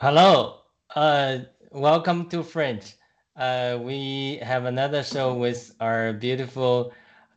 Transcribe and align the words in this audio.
Hello. 0.00 0.60
Uh, 0.94 1.38
welcome 1.72 2.28
to 2.28 2.44
Fringe. 2.44 2.94
Uh, 3.34 3.80
we 3.82 4.38
have 4.42 4.64
another 4.64 5.02
show 5.02 5.34
with 5.34 5.74
our 5.80 6.12
beautiful 6.12 6.92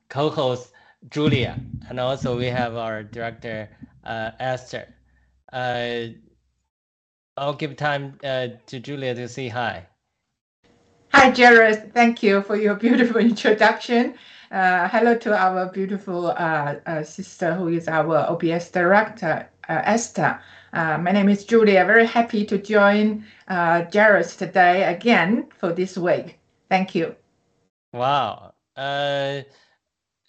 co-host 0.10 0.72
Julia, 1.10 1.60
and 1.90 2.00
also 2.00 2.38
we 2.38 2.46
have 2.46 2.76
our 2.76 3.02
director 3.02 3.68
uh, 4.04 4.30
Esther. 4.40 4.94
Uh, 5.52 6.14
I'll 7.36 7.56
give 7.56 7.78
time 7.78 8.20
uh, 8.24 8.50
to 8.68 8.80
Julia 8.80 9.16
to 9.16 9.28
say 9.28 9.48
hi. 9.48 9.88
Hi, 11.14 11.32
Jared. 11.32 11.96
Thank 11.96 12.22
you 12.22 12.44
for 12.44 12.58
your 12.58 12.76
beautiful 12.76 13.18
introduction. 13.32 14.14
Uh, 14.52 14.88
hello 14.88 15.18
to 15.18 15.36
our 15.36 15.66
beautiful 15.72 16.28
uh, 16.28 16.76
uh, 16.86 17.02
sister 17.02 17.56
who 17.56 17.70
is 17.70 17.88
our 17.88 18.18
OBS 18.30 18.70
director, 18.70 19.50
uh, 19.68 19.82
Esther. 19.84 20.40
Uh, 20.74 20.98
my 20.98 21.12
name 21.12 21.30
is 21.30 21.44
Julia. 21.46 21.86
Very 21.86 22.06
happy 22.06 22.46
to 22.46 22.58
join 22.58 23.26
uh, 23.48 23.84
Jared 23.84 24.28
today 24.28 24.84
again 24.84 25.48
for 25.58 25.74
this 25.74 25.98
week. 25.98 26.40
Thank 26.70 26.96
you. 26.96 27.16
Wow. 27.94 28.54
Uh, 28.78 29.42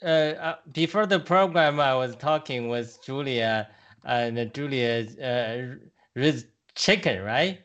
uh, 0.02 0.06
uh, 0.06 0.56
before 0.72 1.06
the 1.06 1.20
program, 1.20 1.78
I 1.78 1.94
was 1.94 2.16
talking 2.16 2.68
with 2.68 2.98
Julia, 3.04 3.68
and 4.04 4.52
Julia 4.52 5.06
uh, 5.22 5.76
raised 6.16 6.46
chicken, 6.74 7.22
right? 7.22 7.60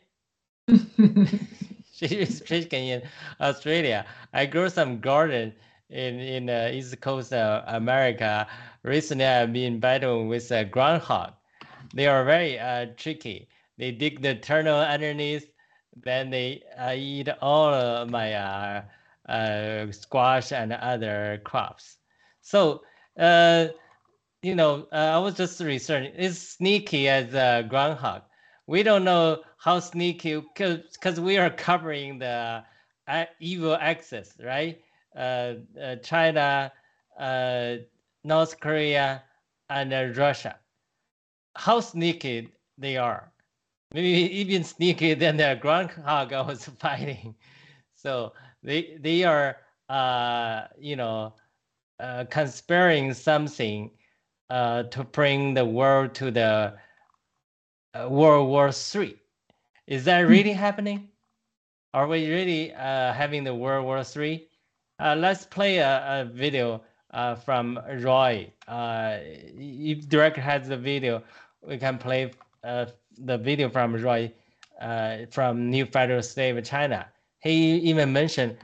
she 1.94 2.06
is 2.06 2.42
chicken 2.42 2.84
in 2.84 3.02
Australia. 3.42 4.06
I 4.34 4.46
grew 4.46 4.70
some 4.70 5.00
garden 5.00 5.54
in 5.90 6.20
in 6.20 6.50
uh, 6.50 6.70
East 6.72 7.00
Coast 7.02 7.34
of 7.34 7.64
America. 7.68 8.48
Recently, 8.84 9.26
I've 9.26 9.52
been 9.52 9.80
battling 9.80 10.28
with 10.28 10.52
a 10.52 10.64
groundhog. 10.64 11.34
They 11.98 12.06
are 12.06 12.24
very 12.24 12.60
uh, 12.60 12.94
tricky. 12.96 13.50
They 13.80 13.92
dig 13.92 14.22
the 14.22 14.36
tunnel 14.36 14.80
underneath, 14.80 15.50
then 15.96 16.30
they 16.30 16.62
uh, 16.78 16.94
eat 16.96 17.28
all 17.42 18.06
my 18.06 18.34
uh, 18.36 18.84
uh, 19.28 19.92
squash 19.92 20.52
and 20.52 20.74
other 20.74 21.42
crops. 21.44 21.98
So, 22.42 22.84
uh, 23.18 23.70
you 24.44 24.54
know, 24.54 24.88
I 24.92 25.18
was 25.18 25.34
just 25.34 25.60
researching. 25.60 26.14
It's 26.16 26.38
sneaky 26.38 27.10
as 27.10 27.34
a 27.34 27.66
groundhog. 27.68 28.22
We 28.68 28.84
don't 28.84 29.04
know 29.04 29.42
how 29.58 29.80
sneaky 29.80 30.44
because 30.54 31.20
we 31.20 31.40
are 31.40 31.50
covering 31.50 32.20
the 32.20 32.64
evil 33.40 33.76
axis, 33.76 34.38
right? 34.40 34.80
China, 36.04 36.72
North 38.24 38.60
Korea, 38.60 39.24
and 39.70 39.94
uh, 39.94 40.14
Russia. 40.16 40.60
How 41.58 41.82
sneaky 41.82 42.54
they 42.78 42.98
are. 42.98 43.34
Maybe 43.94 44.10
even 44.38 44.64
sneakier 44.64 45.20
than 45.20 45.38
the 45.38 45.58
groundhog 45.62 46.34
I 46.34 46.42
was 46.42 46.66
fighting. 46.80 47.36
So 47.96 48.34
they 48.64 48.98
they 49.00 49.24
are, 49.24 49.58
uh, 49.90 50.68
you 50.80 50.96
know, 50.96 51.36
uh, 52.00 52.26
conspiring 52.30 53.14
something 53.14 53.92
uh, 54.50 54.84
to 54.84 55.04
bring 55.04 55.54
the 55.56 55.66
world 55.66 56.14
to 56.16 56.32
the 56.32 56.74
uh, 57.94 58.08
World 58.10 58.50
War 58.50 58.72
Three. 58.72 59.16
Is 59.88 60.06
that 60.06 60.22
Hmm. 60.26 60.40
really 60.40 60.54
happening? 60.54 61.10
Are 61.94 62.08
we 62.08 62.30
really 62.30 62.74
uh, 62.74 63.14
having 63.14 63.44
the 63.44 63.56
World 63.56 63.86
War 63.86 64.04
Three? 64.04 64.50
Uh, 65.00 65.16
let's 65.16 65.46
play 65.46 65.78
a, 65.78 66.22
a 66.22 66.26
video 66.26 66.82
uh, 67.12 67.36
from 67.36 67.80
Roy. 68.02 68.52
Uh, 68.68 69.18
if 69.22 70.08
director 70.10 70.42
has 70.42 70.68
the 70.68 70.78
video, 70.78 71.24
we 71.67 71.79
can 71.79 71.99
play 71.99 72.33
uh, 72.65 72.87
the 73.19 73.39
video 73.39 73.69
from 73.69 73.95
Roy 73.95 74.33
uh, 74.81 75.27
from 75.31 75.71
New 75.71 75.87
Federal 75.87 76.23
State 76.23 76.57
of 76.57 76.65
China. 76.65 77.07
He 77.41 77.77
even 77.91 78.13
mentioned 78.13 78.57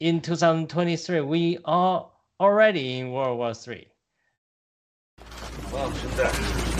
in 0.00 0.20
2023 0.20 1.20
we 1.20 1.58
are 1.64 2.06
already 2.38 2.98
in 2.98 3.12
World 3.12 3.38
War 3.38 3.54
Three. 3.54 3.86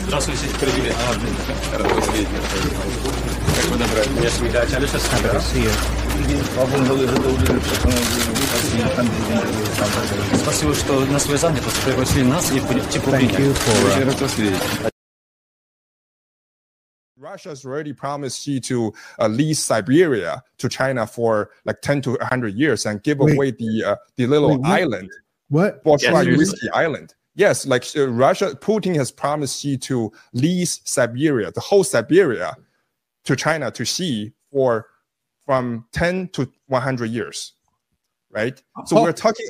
Здравствуйте, 0.05 0.47
привет. 0.59 0.95
Рад 1.73 1.91
вас 1.93 2.07
видеть. 2.13 2.27
Как 3.55 3.65
вы 3.65 3.77
добрали? 3.77 4.09
Меня 4.09 4.29
свидать. 4.29 4.73
Алиса 4.73 4.99
Сандра. 4.99 5.39
Спасибо, 10.41 10.75
что 10.75 11.05
на 11.05 11.19
свой 11.19 11.37
занятость 11.37 11.81
пригласили 11.83 12.23
нас 12.23 12.51
и 12.51 12.59
типа 12.59 13.09
Очень 13.09 14.05
рад 14.05 14.21
вас 14.21 14.37
видеть. 14.37 14.91
Russia 17.18 17.48
has 17.50 17.64
already 17.64 17.92
promised 17.92 18.42
Xi 18.42 18.60
to 18.60 18.92
uh, 19.18 19.28
lease 19.28 19.62
Siberia 19.62 20.42
to 20.58 20.68
China 20.68 21.06
for 21.06 21.50
like 21.64 21.80
10 21.80 22.02
to 22.02 22.10
100 22.12 22.54
years 22.54 22.84
and 22.84 23.02
give 23.02 23.18
Wait. 23.18 23.34
away 23.34 23.50
the 23.52 23.84
uh, 23.84 23.96
the 24.16 24.26
little 24.26 24.50
Wait, 24.50 24.60
what? 24.60 24.70
island, 24.70 25.10
What? 25.48 25.84
Bolshoi 25.84 26.44
Island. 26.74 27.14
Yes, 27.34 27.66
like 27.66 27.84
uh, 27.96 28.08
Russia, 28.08 28.54
Putin 28.60 28.94
has 28.96 29.10
promised 29.10 29.60
Xi 29.60 29.76
to 29.78 30.12
lease 30.32 30.80
Siberia, 30.84 31.50
the 31.52 31.60
whole 31.60 31.84
Siberia, 31.84 32.54
to 33.24 33.36
China 33.36 33.70
to 33.70 33.84
Xi 33.84 34.32
for 34.50 34.86
from 35.44 35.86
10 35.92 36.28
to 36.30 36.50
100 36.66 37.06
years, 37.10 37.52
right? 38.30 38.60
So 38.86 38.98
Oh. 38.98 39.02
we're 39.02 39.12
talking. 39.12 39.46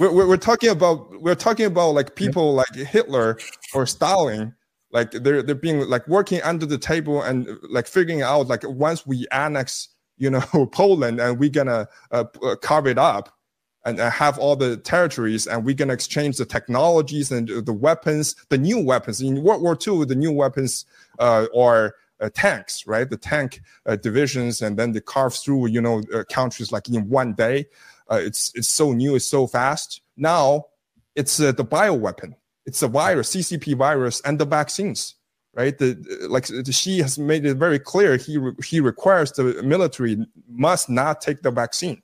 We're, 0.00 0.12
we're, 0.12 0.26
we're 0.26 0.36
talking 0.36 0.70
about 0.70 1.20
we're 1.22 1.36
talking 1.36 1.66
about 1.66 1.90
like 1.90 2.16
people 2.16 2.54
like 2.54 2.74
Hitler 2.74 3.38
or 3.74 3.86
Stalin 3.86 4.52
like 4.96 5.10
they're 5.10 5.42
they're 5.42 5.54
being 5.54 5.80
like 5.90 6.08
working 6.08 6.40
under 6.42 6.64
the 6.64 6.78
table 6.78 7.20
and 7.20 7.46
uh, 7.46 7.54
like 7.68 7.86
figuring 7.86 8.22
out 8.22 8.46
like 8.46 8.62
once 8.66 9.06
we 9.06 9.26
annex 9.30 9.88
you 10.16 10.30
know 10.30 10.40
Poland 10.72 11.20
and 11.20 11.38
we're 11.38 11.50
gonna 11.50 11.86
uh, 12.10 12.24
uh, 12.42 12.56
carve 12.56 12.86
it 12.86 12.96
up 12.96 13.36
and 13.84 14.00
uh, 14.00 14.10
have 14.10 14.38
all 14.38 14.56
the 14.56 14.78
territories 14.78 15.46
and 15.46 15.66
we're 15.66 15.74
gonna 15.74 15.92
exchange 15.92 16.38
the 16.38 16.46
technologies 16.46 17.30
and 17.30 17.48
the 17.48 17.74
weapons 17.74 18.34
the 18.48 18.56
new 18.56 18.82
weapons. 18.82 19.20
In 19.20 19.42
World 19.42 19.60
War 19.60 19.76
II 19.86 20.06
the 20.06 20.14
new 20.14 20.32
weapons 20.32 20.86
uh, 21.18 21.46
are 21.54 21.94
uh, 22.18 22.30
tanks 22.32 22.86
right? 22.86 23.10
The 23.10 23.18
tank 23.18 23.60
uh, 23.84 23.96
divisions 23.96 24.62
and 24.62 24.78
then 24.78 24.92
they 24.92 25.00
carve 25.00 25.34
through 25.34 25.66
you 25.66 25.82
know 25.82 26.02
uh, 26.14 26.24
countries 26.32 26.72
like 26.72 26.88
in 26.88 27.06
one 27.10 27.34
day. 27.34 27.66
Uh, 28.10 28.20
it's 28.22 28.50
it's 28.54 28.68
so 28.68 28.94
new 28.94 29.14
it's 29.14 29.26
so 29.26 29.46
fast. 29.46 30.00
Now 30.16 30.68
it's 31.14 31.38
uh, 31.38 31.52
the 31.52 31.66
bioweapon 31.66 32.32
it's 32.66 32.82
a 32.82 32.88
virus, 32.88 33.34
CCP 33.34 33.76
virus, 33.76 34.20
and 34.22 34.38
the 34.38 34.44
vaccines, 34.44 35.14
right? 35.54 35.78
The 35.78 36.26
like 36.28 36.46
the, 36.46 36.72
Xi 36.72 36.98
has 36.98 37.18
made 37.18 37.46
it 37.46 37.56
very 37.56 37.78
clear 37.78 38.16
he 38.16 38.36
re- 38.36 38.52
he 38.64 38.80
requires 38.80 39.32
the 39.32 39.62
military 39.62 40.26
must 40.48 40.90
not 40.90 41.20
take 41.20 41.42
the 41.42 41.52
vaccine. 41.52 42.02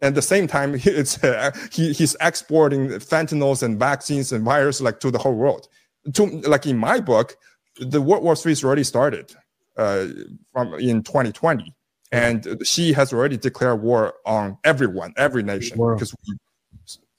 And 0.00 0.08
at 0.08 0.14
the 0.14 0.22
same 0.22 0.46
time, 0.46 0.74
it's 0.84 1.22
uh, 1.22 1.50
he 1.72 1.92
he's 1.92 2.16
exporting 2.20 2.88
fentanyls 2.88 3.62
and 3.62 3.78
vaccines 3.78 4.32
and 4.32 4.44
virus 4.44 4.80
like 4.80 5.00
to 5.00 5.10
the 5.10 5.18
whole 5.18 5.34
world. 5.34 5.68
To 6.14 6.24
like 6.24 6.66
in 6.66 6.78
my 6.78 7.00
book, 7.00 7.36
the 7.78 8.00
World 8.00 8.22
War 8.22 8.36
Three 8.36 8.52
has 8.52 8.64
already 8.64 8.84
started 8.84 9.34
uh, 9.76 10.06
from 10.52 10.74
in 10.74 11.02
2020, 11.02 11.74
and 12.12 12.58
Xi 12.62 12.92
has 12.92 13.12
already 13.12 13.36
declared 13.36 13.82
war 13.82 14.14
on 14.24 14.56
everyone, 14.62 15.12
every 15.16 15.42
nation, 15.42 15.76
because 15.76 16.14
we 16.28 16.36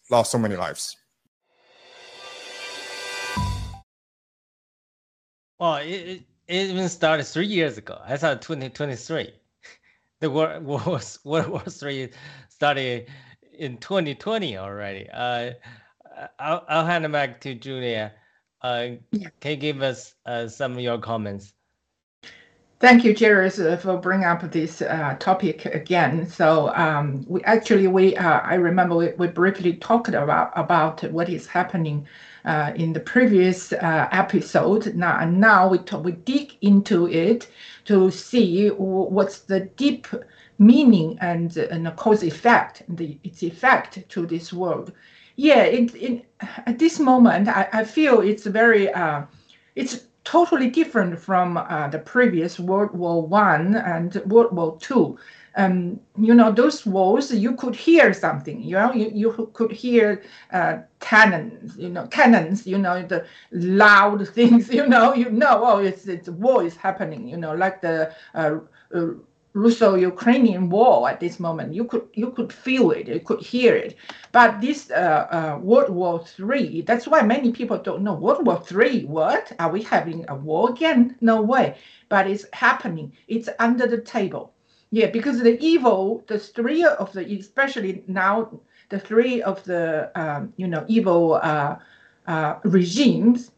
lost 0.09 0.31
so 0.31 0.37
many 0.37 0.55
lives. 0.55 0.95
Well, 5.61 5.75
it, 5.75 6.23
it, 6.47 6.69
even 6.71 6.89
started 6.89 7.23
three 7.25 7.45
years 7.45 7.77
ago. 7.77 8.01
I 8.03 8.17
thought 8.17 8.41
2023. 8.41 9.31
The 10.19 10.29
World 10.29 10.63
War 10.65 10.99
World 11.23 11.47
War 11.49 11.59
Three 11.61 12.09
started 12.49 13.07
in 13.53 13.77
2020 13.77 14.57
already. 14.57 15.07
Uh, 15.13 15.51
I'll, 16.39 16.65
I'll 16.67 16.85
hand 16.85 17.05
it 17.05 17.11
back 17.11 17.41
to 17.41 17.53
Julia. 17.53 18.11
Uh, 18.63 18.89
can 19.39 19.51
you 19.51 19.55
give 19.55 19.83
us 19.83 20.15
uh, 20.25 20.47
some 20.47 20.73
of 20.73 20.79
your 20.79 20.97
comments? 20.97 21.53
Thank 22.79 23.03
you, 23.03 23.13
uh, 23.13 23.77
for 23.77 23.97
bringing 23.97 24.25
up 24.25 24.41
this 24.51 24.81
uh, 24.81 25.15
topic 25.19 25.65
again. 25.67 26.27
So 26.27 26.69
um, 26.75 27.23
we 27.27 27.43
actually 27.43 27.85
we 27.87 28.17
uh, 28.17 28.39
I 28.39 28.55
remember 28.55 28.95
we, 28.95 29.11
we 29.19 29.27
briefly 29.27 29.73
talked 29.73 30.07
about 30.07 30.51
about 30.55 31.03
what 31.11 31.29
is 31.29 31.45
happening 31.45 32.07
uh, 32.45 32.71
in 32.75 32.93
the 32.93 32.99
previous 32.99 33.73
uh, 33.73 34.07
episode. 34.11 34.93
Now 34.95 35.19
and 35.19 35.39
now 35.39 35.67
we 35.67 35.77
talk, 35.79 36.03
we 36.03 36.13
dig 36.13 36.57
into 36.61 37.07
it 37.07 37.47
to 37.85 38.11
see 38.11 38.69
what's 38.69 39.39
the 39.39 39.61
deep 39.75 40.07
meaning 40.57 41.17
and 41.21 41.57
and 41.57 41.85
the 41.85 41.91
cause 41.91 42.23
effect, 42.23 42.83
the 42.87 43.17
its 43.23 43.43
effect 43.43 44.07
to 44.09 44.25
this 44.25 44.53
world. 44.53 44.91
Yeah, 45.35 45.63
in, 45.63 45.89
in 45.89 46.23
at 46.65 46.77
this 46.77 46.99
moment, 46.99 47.47
I, 47.47 47.67
I 47.73 47.83
feel 47.83 48.21
it's 48.21 48.45
very 48.45 48.93
uh, 48.93 49.23
it's 49.75 50.05
totally 50.23 50.69
different 50.69 51.19
from 51.19 51.57
uh, 51.57 51.87
the 51.87 51.99
previous 51.99 52.59
World 52.59 52.91
War 52.91 53.25
One 53.25 53.75
and 53.75 54.15
World 54.25 54.55
War 54.55 54.77
Two. 54.79 55.17
Um, 55.55 55.99
you 56.17 56.33
know, 56.33 56.51
those 56.51 56.85
walls, 56.85 57.33
you 57.33 57.55
could 57.55 57.75
hear 57.75 58.13
something, 58.13 58.61
you 58.61 58.75
know, 58.75 58.93
you, 58.93 59.11
you 59.13 59.49
could 59.53 59.71
hear 59.71 60.23
uh, 60.53 60.79
cannons, 60.99 61.77
you 61.77 61.89
know, 61.89 62.07
cannons, 62.07 62.65
you 62.65 62.77
know, 62.77 63.01
the 63.03 63.25
loud 63.51 64.27
things, 64.35 64.73
you 64.73 64.87
know, 64.87 65.13
you 65.13 65.29
know, 65.29 65.61
oh, 65.63 65.77
it's, 65.79 66.07
it's 66.07 66.29
war 66.29 66.63
is 66.63 66.75
happening, 66.75 67.27
you 67.27 67.37
know, 67.37 67.53
like 67.53 67.81
the 67.81 68.13
uh, 68.33 68.59
uh, 68.93 69.07
Russo-Ukrainian 69.53 70.69
war 70.69 71.09
at 71.09 71.19
this 71.19 71.37
moment. 71.39 71.73
You 71.73 71.83
could 71.83 72.07
you 72.13 72.31
could 72.31 72.53
feel 72.53 72.91
it, 72.91 73.07
you 73.09 73.19
could 73.19 73.41
hear 73.41 73.75
it. 73.75 73.97
But 74.31 74.61
this 74.61 74.89
uh, 74.91 75.27
uh, 75.29 75.59
World 75.61 75.89
War 75.89 76.23
Three, 76.25 76.81
that's 76.83 77.05
why 77.05 77.21
many 77.21 77.51
people 77.51 77.77
don't 77.77 78.01
know 78.01 78.13
World 78.13 78.45
War 78.45 78.61
Three. 78.65 79.03
What 79.03 79.51
are 79.59 79.69
we 79.69 79.81
having 79.83 80.23
a 80.29 80.35
war 80.35 80.69
again? 80.69 81.17
No 81.19 81.41
way. 81.41 81.75
But 82.07 82.27
it's 82.27 82.45
happening. 82.53 83.11
It's 83.27 83.49
under 83.59 83.87
the 83.87 83.99
table. 83.99 84.53
Yeah, 84.91 85.07
because 85.07 85.39
the 85.41 85.57
evil, 85.63 86.23
the 86.27 86.37
three 86.37 86.83
of 86.83 87.13
the, 87.13 87.25
especially 87.39 88.03
now, 88.07 88.59
the 88.89 88.99
three 88.99 89.41
of 89.41 89.63
the 89.63 90.11
um, 90.15 90.53
you 90.57 90.67
know 90.67 90.85
evil 90.87 91.35
uh, 91.35 91.77
uh 92.27 92.55
regimes 92.63 93.51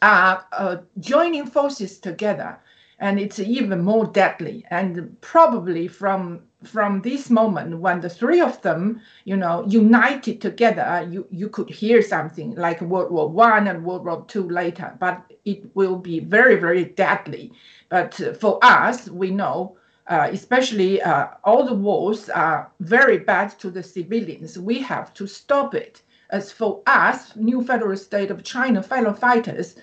are 0.00 0.46
uh, 0.52 0.76
joining 1.00 1.46
forces 1.46 1.98
together 1.98 2.58
and 3.00 3.20
it's 3.20 3.38
even 3.38 3.82
more 3.82 4.06
deadly. 4.06 4.64
And 4.70 5.20
probably 5.20 5.88
from 5.88 6.42
from 6.64 7.00
this 7.02 7.30
moment 7.30 7.78
when 7.78 8.00
the 8.00 8.10
three 8.10 8.40
of 8.40 8.60
them, 8.62 9.00
you 9.24 9.36
know, 9.36 9.64
united 9.68 10.40
together, 10.40 11.06
you 11.08 11.26
you 11.30 11.48
could 11.48 11.70
hear 11.70 12.02
something 12.02 12.54
like 12.56 12.80
World 12.80 13.12
War 13.12 13.28
One 13.28 13.68
and 13.68 13.84
World 13.84 14.04
War 14.04 14.24
Two 14.26 14.48
later, 14.48 14.96
but 14.98 15.22
it 15.44 15.64
will 15.74 15.96
be 15.96 16.20
very 16.20 16.56
very 16.56 16.84
deadly. 16.84 17.52
But 17.88 18.14
for 18.40 18.58
us, 18.62 19.08
we 19.08 19.30
know. 19.30 19.76
Uh, 20.08 20.28
especially 20.32 21.02
uh, 21.02 21.26
all 21.44 21.64
the 21.66 21.74
wars 21.74 22.30
are 22.30 22.70
very 22.80 23.18
bad 23.18 23.50
to 23.58 23.70
the 23.70 23.82
civilians. 23.82 24.58
We 24.58 24.80
have 24.80 25.12
to 25.14 25.26
stop 25.26 25.74
it. 25.74 26.00
As 26.30 26.50
for 26.50 26.82
us, 26.86 27.36
New 27.36 27.62
Federal 27.62 27.96
State 27.96 28.30
of 28.30 28.42
China 28.42 28.82
fellow 28.82 29.12
fighters, 29.12 29.76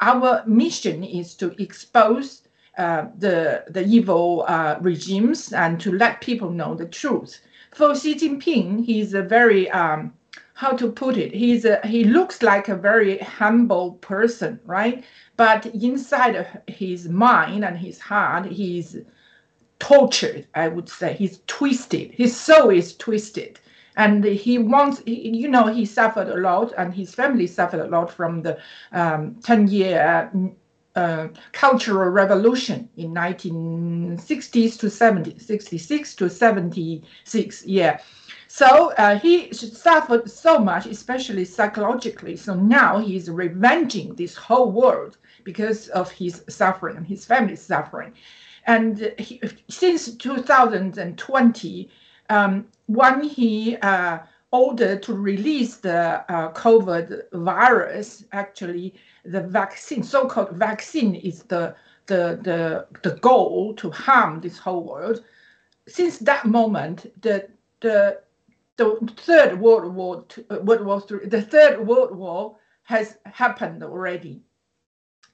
our 0.00 0.44
mission 0.46 1.02
is 1.02 1.34
to 1.34 1.54
expose 1.60 2.42
uh, 2.78 3.06
the 3.18 3.64
the 3.68 3.84
evil 3.84 4.44
uh, 4.46 4.76
regimes 4.80 5.52
and 5.52 5.80
to 5.80 5.92
let 5.92 6.20
people 6.20 6.50
know 6.50 6.74
the 6.74 6.86
truth. 6.86 7.40
For 7.72 7.94
Xi 7.94 8.14
Jinping, 8.14 8.84
he's 8.84 9.14
a 9.14 9.22
very 9.22 9.70
um, 9.70 10.12
how 10.54 10.72
to 10.76 10.92
put 10.92 11.16
it? 11.16 11.34
He's 11.34 11.64
a, 11.64 11.80
he 11.84 12.04
looks 12.04 12.42
like 12.42 12.68
a 12.68 12.76
very 12.76 13.18
humble 13.18 13.94
person, 13.94 14.60
right? 14.64 15.04
But 15.36 15.66
inside 15.66 16.62
his 16.68 17.08
mind 17.08 17.64
and 17.64 17.76
his 17.76 17.98
heart, 17.98 18.46
he's 18.46 18.96
tortured. 19.82 20.46
I 20.54 20.68
would 20.68 20.88
say 20.88 21.14
he's 21.14 21.40
twisted. 21.48 22.12
His 22.12 22.38
soul 22.38 22.70
is 22.70 22.96
twisted 22.96 23.58
and 23.96 24.24
he 24.24 24.56
wants 24.56 25.02
you 25.06 25.48
know 25.48 25.66
he 25.66 25.84
suffered 25.84 26.28
a 26.28 26.36
lot 26.36 26.72
and 26.78 26.94
his 26.94 27.14
family 27.14 27.46
suffered 27.46 27.80
a 27.80 27.88
lot 27.88 28.10
from 28.10 28.40
the 28.40 28.58
um, 28.92 29.34
10 29.42 29.68
year 29.68 30.30
uh, 30.94 31.28
cultural 31.52 32.10
revolution 32.10 32.88
in 32.96 33.12
1960s 33.12 34.78
to 34.78 34.88
70, 34.88 35.38
66 35.38 36.14
to 36.14 36.30
76. 36.30 37.66
Yeah. 37.66 37.98
So 38.46 38.92
uh, 38.98 39.18
he 39.18 39.52
suffered 39.52 40.30
so 40.30 40.58
much, 40.58 40.84
especially 40.84 41.46
psychologically. 41.46 42.36
So 42.36 42.54
now 42.54 42.98
he's 42.98 43.30
revenging 43.30 44.14
this 44.14 44.34
whole 44.36 44.70
world 44.70 45.16
because 45.44 45.88
of 45.88 46.10
his 46.10 46.44
suffering 46.50 46.98
and 46.98 47.06
his 47.06 47.24
family's 47.24 47.62
suffering. 47.62 48.12
And 48.66 49.12
he, 49.18 49.40
since 49.68 50.14
2020, 50.16 51.90
um, 52.30 52.66
when 52.86 53.22
he 53.22 53.76
uh, 53.78 54.20
ordered 54.52 55.02
to 55.02 55.14
release 55.14 55.76
the 55.76 56.24
uh, 56.32 56.52
COVID 56.52 57.30
virus, 57.32 58.24
actually, 58.32 58.94
the 59.24 59.40
vaccine, 59.40 60.02
so-called 60.02 60.52
vaccine, 60.52 61.14
is 61.14 61.42
the 61.44 61.74
the 62.06 62.38
the 62.42 62.86
the 63.02 63.16
goal 63.16 63.74
to 63.74 63.90
harm 63.90 64.40
this 64.40 64.58
whole 64.58 64.84
world. 64.84 65.24
Since 65.88 66.18
that 66.18 66.46
moment, 66.46 67.12
the 67.22 67.48
the 67.80 68.20
the 68.76 68.96
third 69.16 69.60
World 69.60 69.94
War, 69.94 70.24
uh, 70.50 70.58
World 70.62 70.84
War 70.84 71.00
the 71.00 71.42
third 71.42 71.86
World 71.86 72.14
War 72.14 72.56
has 72.84 73.18
happened 73.24 73.82
already. 73.82 74.42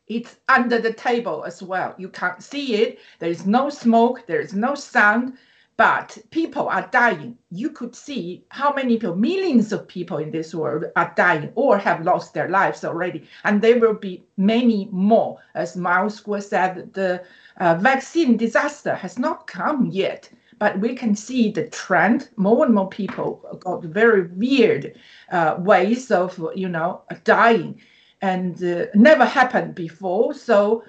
It's 0.08 0.36
under 0.48 0.80
the 0.80 0.92
table 0.92 1.44
as 1.44 1.62
well. 1.62 1.94
You 1.98 2.08
can't 2.08 2.42
see 2.42 2.76
it. 2.76 2.98
There 3.18 3.30
is 3.30 3.46
no 3.46 3.70
smoke. 3.70 4.26
There 4.26 4.40
is 4.40 4.54
no 4.54 4.74
sound 4.74 5.38
but 5.78 6.18
people 6.32 6.68
are 6.68 6.88
dying. 6.90 7.38
You 7.52 7.70
could 7.70 7.94
see 7.94 8.44
how 8.48 8.74
many 8.74 8.96
people, 8.96 9.14
millions 9.14 9.72
of 9.72 9.86
people 9.86 10.18
in 10.18 10.32
this 10.32 10.52
world 10.52 10.86
are 10.96 11.12
dying 11.16 11.52
or 11.54 11.78
have 11.78 12.04
lost 12.04 12.34
their 12.34 12.48
lives 12.48 12.84
already. 12.84 13.28
And 13.44 13.62
there 13.62 13.78
will 13.78 13.94
be 13.94 14.24
many 14.36 14.88
more. 14.90 15.38
As 15.54 15.76
Miles 15.76 16.20
said, 16.40 16.92
the 16.94 17.22
uh, 17.58 17.76
vaccine 17.76 18.36
disaster 18.36 18.96
has 18.96 19.20
not 19.20 19.46
come 19.46 19.86
yet. 19.86 20.28
But 20.58 20.80
we 20.80 20.96
can 20.96 21.14
see 21.14 21.52
the 21.52 21.68
trend. 21.68 22.28
More 22.34 22.64
and 22.66 22.74
more 22.74 22.88
people 22.88 23.60
got 23.60 23.84
very 23.84 24.26
weird 24.26 24.98
uh, 25.30 25.54
ways 25.60 26.10
of, 26.10 26.44
you 26.56 26.68
know, 26.68 27.02
dying, 27.22 27.80
and 28.20 28.62
uh, 28.62 28.86
never 28.94 29.24
happened 29.24 29.74
before. 29.74 30.34
So 30.34 30.84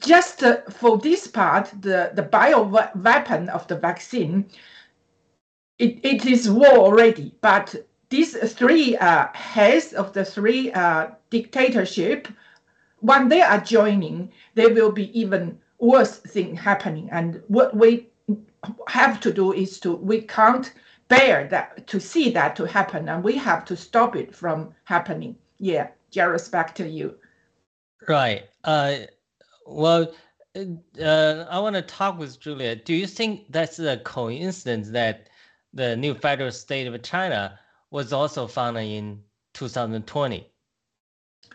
just 0.00 0.42
uh, 0.42 0.62
for 0.70 0.98
this 0.98 1.26
part, 1.26 1.72
the, 1.80 2.12
the 2.14 2.22
bio 2.22 2.62
weapon 2.94 3.48
of 3.48 3.66
the 3.68 3.76
vaccine, 3.76 4.48
it, 5.78 5.98
it 6.02 6.26
is 6.26 6.50
war 6.50 6.78
already. 6.78 7.34
But 7.40 7.74
these 8.10 8.36
three 8.52 8.96
uh, 8.96 9.28
heads 9.34 9.92
of 9.92 10.12
the 10.12 10.24
three 10.24 10.72
uh, 10.72 11.08
dictatorship, 11.30 12.28
when 13.00 13.28
they 13.28 13.42
are 13.42 13.60
joining, 13.60 14.32
there 14.54 14.72
will 14.72 14.92
be 14.92 15.18
even 15.18 15.58
worse 15.78 16.16
thing 16.16 16.56
happening. 16.56 17.08
And 17.12 17.42
what 17.48 17.76
we 17.76 18.08
have 18.88 19.20
to 19.20 19.32
do 19.32 19.52
is 19.52 19.78
to 19.80 19.94
we 19.94 20.22
can't 20.22 20.72
bear 21.08 21.46
that 21.48 21.86
to 21.86 22.00
see 22.00 22.30
that 22.30 22.56
to 22.56 22.66
happen, 22.66 23.08
and 23.08 23.22
we 23.22 23.36
have 23.36 23.64
to 23.66 23.76
stop 23.76 24.16
it 24.16 24.34
from 24.34 24.74
happening. 24.84 25.36
Yeah, 25.58 25.88
Jairus, 26.14 26.48
back 26.48 26.74
to 26.76 26.88
you. 26.88 27.16
Right. 28.06 28.44
Uh, 28.64 28.96
well, 29.66 30.12
uh, 30.56 31.44
I 31.50 31.58
want 31.58 31.76
to 31.76 31.82
talk 31.82 32.18
with 32.18 32.40
Julia. 32.40 32.76
Do 32.76 32.94
you 32.94 33.06
think 33.06 33.50
that's 33.50 33.78
a 33.78 33.98
coincidence 33.98 34.90
that 34.90 35.28
the 35.72 35.96
new 35.96 36.14
federal 36.14 36.52
state 36.52 36.86
of 36.86 37.02
China 37.02 37.58
was 37.90 38.12
also 38.12 38.46
founded 38.46 38.84
in 38.84 39.20
2020? 39.54 40.50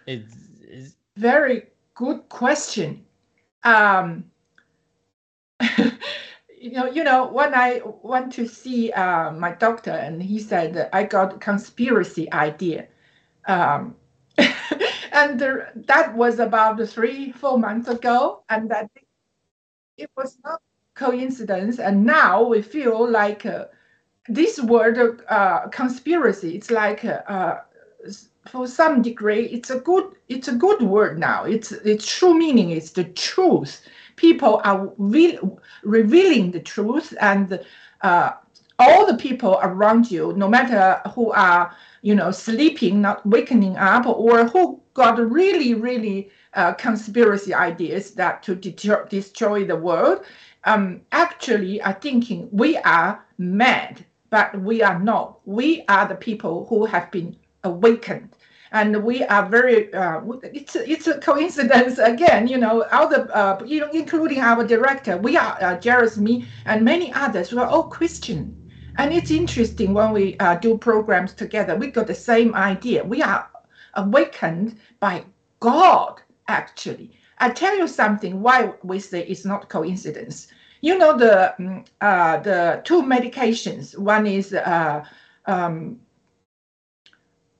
It's, 0.05 0.36
it's... 0.62 0.95
Very 1.17 1.67
good 1.95 2.27
question. 2.29 3.05
Um, 3.63 4.25
you 6.60 6.72
know, 6.72 6.86
you 6.89 7.03
know, 7.03 7.27
when 7.27 7.53
I 7.53 7.81
went 8.01 8.33
to 8.33 8.48
see 8.48 8.91
uh, 8.91 9.31
my 9.31 9.51
doctor, 9.51 9.91
and 9.91 10.22
he 10.22 10.39
said 10.39 10.89
I 10.91 11.03
got 11.03 11.39
conspiracy 11.39 12.31
idea. 12.31 12.88
Um, 13.47 13.95
and 15.12 15.39
there, 15.39 15.71
that 15.75 16.15
was 16.15 16.39
about 16.39 16.88
three, 16.88 17.31
four 17.31 17.57
months 17.57 17.88
ago, 17.88 18.43
and 18.50 18.69
that 18.71 18.89
it 19.97 20.09
was 20.17 20.38
not 20.43 20.62
coincidence. 20.95 21.79
And 21.79 22.05
now 22.05 22.43
we 22.43 22.62
feel 22.62 23.09
like 23.09 23.45
uh, 23.45 23.65
this 24.27 24.59
word 24.62 25.23
uh, 25.29 25.67
conspiracy. 25.69 26.55
It's 26.55 26.71
like 26.71 27.05
uh, 27.05 27.57
for 28.47 28.67
some 28.67 29.01
degree, 29.01 29.45
it's 29.47 29.69
a 29.69 29.79
good, 29.79 30.13
it's 30.29 30.47
a 30.47 30.55
good 30.55 30.81
word 30.81 31.19
now. 31.19 31.43
It's 31.45 31.71
its 31.71 32.05
true 32.07 32.33
meaning 32.38 32.71
is 32.71 32.91
the 32.91 33.05
truth. 33.05 33.81
People 34.15 34.62
are 34.63 34.91
re- 34.97 35.39
revealing 35.83 36.51
the 36.51 36.59
truth, 36.59 37.13
and 37.19 37.59
uh, 38.01 38.31
all 38.79 39.05
the 39.05 39.17
people 39.17 39.59
around 39.62 40.12
you, 40.12 40.33
no 40.33 40.47
matter 40.47 41.01
who 41.15 41.31
are 41.31 41.75
you 42.03 42.13
know, 42.13 42.31
sleeping, 42.31 43.01
not 43.01 43.25
waking 43.25 43.77
up, 43.77 44.05
or 44.05 44.45
who 44.45 44.79
got 44.93 45.17
really, 45.31 45.74
really 45.74 46.29
uh, 46.53 46.74
conspiracy 46.74 47.53
ideas 47.53 48.12
that 48.12 48.43
to 48.43 48.55
deter- 48.55 49.07
destroy 49.10 49.65
the 49.65 49.75
world, 49.75 50.25
um, 50.65 51.01
actually 51.13 51.81
are 51.81 51.93
thinking 51.93 52.50
we 52.51 52.77
are 52.79 53.24
mad, 53.38 54.05
but 54.29 54.60
we 54.62 54.83
are 54.83 55.00
not. 55.00 55.39
We 55.45 55.86
are 55.88 56.05
the 56.05 56.15
people 56.15 56.65
who 56.67 56.86
have 56.86 57.10
been 57.10 57.38
awakened. 57.63 58.36
And 58.74 59.03
we 59.03 59.24
are 59.24 59.48
very, 59.48 59.93
uh, 59.93 60.22
it's, 60.51 60.75
it's 60.75 61.07
a 61.07 61.19
coincidence 61.19 62.00
again, 62.00 62.48
you 62.48 62.57
know, 62.57 62.83
all 62.91 63.07
the, 63.07 63.33
uh, 63.33 63.63
you 63.65 63.79
know, 63.79 63.89
including 63.93 64.39
our 64.39 64.65
director, 64.65 65.15
we 65.17 65.38
are, 65.38 65.57
uh, 65.62 66.15
me, 66.17 66.48
and 66.65 66.83
many 66.83 67.13
others, 67.13 67.50
who 67.50 67.60
are 67.60 67.67
all 67.67 67.83
Christian 67.83 68.62
and 68.97 69.13
it's 69.13 69.31
interesting 69.31 69.93
when 69.93 70.12
we 70.13 70.38
uh, 70.39 70.55
do 70.55 70.77
programs 70.77 71.33
together, 71.33 71.75
we 71.75 71.88
got 71.88 72.07
the 72.07 72.15
same 72.15 72.55
idea. 72.55 73.03
We 73.03 73.21
are 73.21 73.50
awakened 73.95 74.79
by 75.00 75.25
God, 75.59 76.21
actually. 76.47 77.12
I 77.39 77.50
tell 77.50 77.77
you 77.77 77.88
something 77.88 78.41
why 78.41 78.73
we 78.83 79.00
say 79.00 79.25
it's 79.25 79.45
not 79.45 79.69
coincidence. 79.69 80.47
you 80.81 80.97
know 80.97 81.17
the 81.17 81.55
mm, 81.59 81.85
uh, 82.01 82.38
the 82.41 82.81
two 82.83 83.01
medications. 83.03 83.97
One 83.97 84.27
is 84.27 84.53
uh, 84.53 85.05
um, 85.45 86.00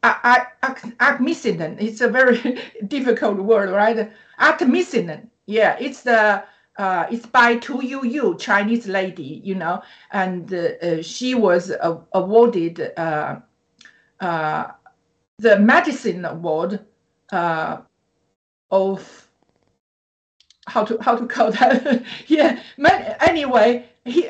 artemisinin. 0.04 1.82
It's 1.82 2.02
a 2.02 2.10
very 2.10 2.60
difficult 2.88 3.38
word, 3.38 3.70
right? 3.72 4.12
Artemisinin. 4.40 5.28
Yeah, 5.46 5.78
it's 5.80 6.04
the 6.04 6.44
uh, 6.78 7.06
it's 7.12 7.26
by 7.26 7.56
Tu 7.58 7.74
Youyou, 7.82 8.40
Chinese 8.40 8.88
lady, 8.88 9.42
you 9.44 9.56
know, 9.56 9.82
and 10.12 10.52
uh, 10.54 11.02
she 11.02 11.36
was 11.36 11.72
uh, 11.72 11.98
awarded 12.14 12.92
uh, 12.98 13.38
the 14.20 15.60
medicine 15.60 16.26
award 16.26 16.80
uh, 17.32 17.78
of 18.72 19.30
how 20.68 20.84
to 20.86 20.98
how 21.02 21.16
to 21.16 21.28
call 21.28 21.52
that? 21.60 22.04
yeah. 22.28 22.60
Anyway, 23.22 23.86
he 24.06 24.28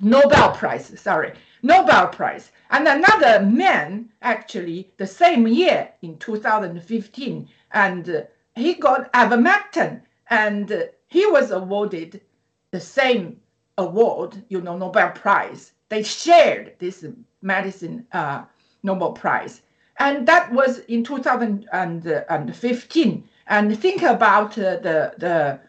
Nobel 0.00 0.52
Prize. 0.52 1.00
Sorry, 1.00 1.32
Nobel 1.62 2.08
Prize. 2.08 2.50
And 2.70 2.88
another 2.88 3.44
man, 3.44 4.10
actually, 4.22 4.90
the 4.96 5.06
same 5.06 5.46
year 5.46 5.92
in 6.02 6.18
2015, 6.18 7.48
and 7.72 8.26
he 8.54 8.74
got 8.74 9.12
ivermectin, 9.12 10.02
and 10.28 10.88
he 11.12 11.26
was 11.26 11.50
awarded 11.50 12.22
the 12.70 12.80
same 12.80 13.38
award, 13.76 14.42
you 14.48 14.62
know, 14.62 14.78
Nobel 14.78 15.10
Prize. 15.10 15.72
They 15.90 16.02
shared 16.02 16.72
this 16.78 17.04
medicine 17.42 18.06
uh, 18.12 18.44
Nobel 18.82 19.12
Prize. 19.12 19.60
And 19.98 20.26
that 20.26 20.50
was 20.50 20.78
in 20.78 21.04
2015. 21.04 23.28
And 23.48 23.78
think 23.78 24.00
about 24.00 24.56
uh, 24.56 24.78
the, 24.78 25.12
the, 25.18 25.60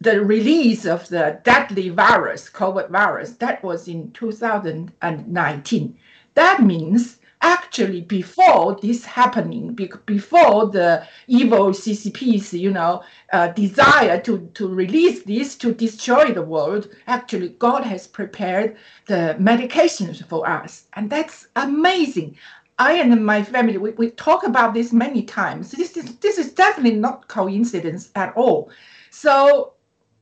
the 0.00 0.24
release 0.24 0.84
of 0.84 1.08
the 1.10 1.38
deadly 1.44 1.90
virus, 1.90 2.50
COVID 2.50 2.90
virus, 2.90 3.34
that 3.34 3.62
was 3.62 3.86
in 3.86 4.10
2019. 4.10 5.96
That 6.34 6.64
means 6.64 7.20
actually 7.42 8.00
before 8.00 8.78
this 8.80 9.04
happening, 9.04 9.74
before 10.06 10.66
the 10.66 11.06
evil 11.26 11.68
CCP's, 11.68 12.52
you 12.52 12.70
know, 12.70 13.02
uh, 13.32 13.48
desire 13.48 14.20
to, 14.20 14.50
to 14.54 14.68
release 14.68 15.22
this 15.24 15.56
to 15.56 15.72
destroy 15.72 16.32
the 16.32 16.42
world, 16.42 16.88
actually 17.06 17.50
God 17.50 17.84
has 17.84 18.06
prepared 18.06 18.76
the 19.06 19.36
medications 19.38 20.24
for 20.26 20.48
us. 20.48 20.84
And 20.94 21.10
that's 21.10 21.48
amazing. 21.56 22.36
I 22.78 22.94
and 22.94 23.24
my 23.24 23.42
family, 23.42 23.78
we, 23.78 23.90
we 23.92 24.10
talk 24.10 24.44
about 24.44 24.74
this 24.74 24.92
many 24.92 25.22
times. 25.22 25.70
This 25.70 25.96
is, 25.96 26.16
this 26.16 26.38
is 26.38 26.52
definitely 26.52 26.98
not 26.98 27.28
coincidence 27.28 28.10
at 28.14 28.34
all. 28.36 28.70
So 29.10 29.74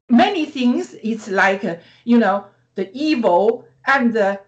many 0.08 0.46
things, 0.46 0.94
it's 1.02 1.28
like, 1.28 1.64
uh, 1.64 1.76
you 2.04 2.18
know, 2.18 2.46
the 2.76 2.90
evil 2.92 3.66
and 3.86 4.12
the, 4.12 4.40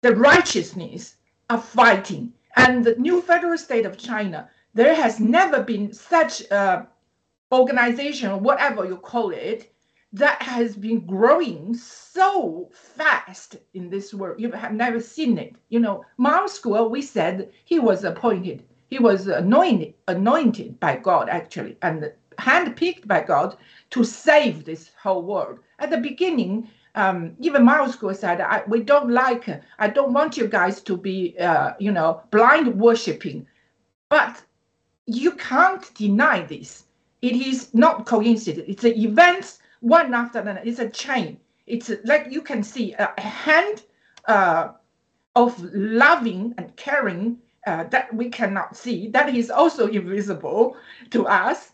the 0.00 0.14
righteousness 0.16 1.16
are 1.52 1.60
fighting. 1.60 2.32
And 2.56 2.84
the 2.84 2.94
new 2.96 3.20
federal 3.20 3.58
state 3.58 3.86
of 3.86 3.98
China, 3.98 4.48
there 4.74 4.94
has 4.94 5.20
never 5.20 5.62
been 5.62 5.92
such 5.92 6.40
a 6.50 6.86
organization, 7.52 8.42
whatever 8.42 8.86
you 8.86 8.96
call 8.96 9.30
it, 9.30 9.70
that 10.14 10.40
has 10.40 10.76
been 10.76 11.00
growing 11.06 11.74
so 11.74 12.70
fast 12.72 13.56
in 13.74 13.90
this 13.90 14.14
world. 14.14 14.40
You 14.40 14.50
have 14.52 14.72
never 14.72 15.00
seen 15.00 15.36
it. 15.38 15.54
You 15.68 15.80
know, 15.80 16.04
Miles 16.16 16.58
Guo, 16.60 16.90
we 16.90 17.02
said 17.02 17.50
he 17.64 17.78
was 17.78 18.04
appointed, 18.04 18.64
he 18.88 18.98
was 18.98 19.26
anointed, 19.26 19.94
anointed 20.08 20.80
by 20.80 20.96
God 20.96 21.28
actually, 21.28 21.76
and 21.82 22.10
handpicked 22.38 23.06
by 23.06 23.20
God 23.22 23.56
to 23.90 24.04
save 24.04 24.64
this 24.64 24.90
whole 25.02 25.22
world. 25.22 25.58
At 25.78 25.90
the 25.90 25.98
beginning, 25.98 26.68
um, 26.94 27.34
even 27.40 27.64
Miles 27.64 27.96
Guo 27.96 28.14
said, 28.14 28.40
I, 28.40 28.62
we 28.66 28.82
don't 28.82 29.10
like, 29.10 29.48
I 29.78 29.88
don't 29.88 30.12
want 30.12 30.36
you 30.36 30.46
guys 30.46 30.80
to 30.82 30.96
be, 30.96 31.38
uh, 31.38 31.72
you 31.78 31.90
know, 31.90 32.22
blind 32.30 32.78
worshiping. 32.78 33.46
But 34.08 34.42
you 35.06 35.32
can't 35.32 35.92
deny 35.94 36.42
this. 36.42 36.84
It 37.22 37.34
is 37.34 37.72
not 37.72 38.06
coincidence. 38.06 38.66
It's 38.68 38.84
an 38.84 38.98
events 38.98 39.60
one 39.80 40.12
after 40.12 40.40
another. 40.40 40.60
It's 40.64 40.80
a 40.80 40.90
chain. 40.90 41.38
It's 41.66 41.90
like 42.04 42.26
you 42.30 42.42
can 42.42 42.62
see 42.62 42.94
a 42.98 43.18
hand 43.20 43.84
uh, 44.26 44.72
of 45.34 45.58
loving 45.72 46.54
and 46.58 46.76
caring 46.76 47.38
uh, 47.66 47.84
that 47.84 48.12
we 48.14 48.28
cannot 48.28 48.76
see, 48.76 49.08
that 49.08 49.34
is 49.34 49.50
also 49.50 49.86
invisible 49.86 50.76
to 51.10 51.26
us, 51.26 51.72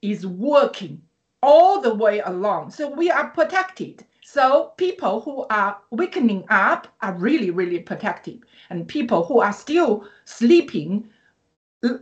is 0.00 0.26
working 0.26 1.00
all 1.42 1.80
the 1.80 1.94
way 1.94 2.20
along. 2.20 2.70
So 2.70 2.88
we 2.88 3.10
are 3.10 3.28
protected. 3.28 4.04
So 4.30 4.74
people 4.76 5.22
who 5.22 5.46
are 5.48 5.78
wakening 5.90 6.44
up 6.50 6.86
are 7.00 7.14
really, 7.14 7.50
really 7.50 7.78
protected. 7.78 8.42
And 8.68 8.86
people 8.86 9.24
who 9.24 9.40
are 9.40 9.54
still 9.54 10.06
sleeping, 10.26 11.08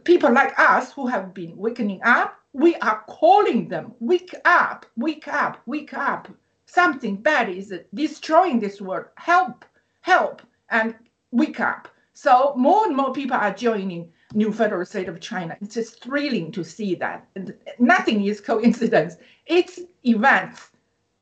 people 0.02 0.33
like 0.33 0.59
us 0.59 0.92
who 0.92 1.06
have 1.06 1.33
been 1.33 1.56
wakening 1.56 2.00
up, 2.02 2.37
we 2.52 2.75
are 2.76 3.04
calling 3.06 3.68
them, 3.68 3.95
wake 4.00 4.35
up, 4.45 4.87
wake 4.97 5.28
up, 5.28 5.62
wake 5.66 5.95
up. 5.95 6.26
Something 6.66 7.14
bad 7.14 7.49
is 7.49 7.73
destroying 7.95 8.59
this 8.59 8.80
world. 8.80 9.06
Help, 9.14 9.64
help, 10.00 10.42
and 10.71 10.97
wake 11.30 11.61
up. 11.61 11.87
So 12.12 12.54
more 12.56 12.87
and 12.87 12.97
more 12.97 13.12
people 13.12 13.37
are 13.37 13.54
joining 13.54 14.11
new 14.35 14.52
federal 14.52 14.85
state 14.85 15.09
of 15.09 15.21
China. 15.21 15.56
It's 15.61 15.76
just 15.76 16.02
thrilling 16.02 16.50
to 16.52 16.64
see 16.64 16.97
that. 16.97 17.28
And 17.37 17.54
nothing 17.78 18.25
is 18.25 18.40
coincidence. 18.40 19.14
It's 19.47 19.78
events 20.04 20.71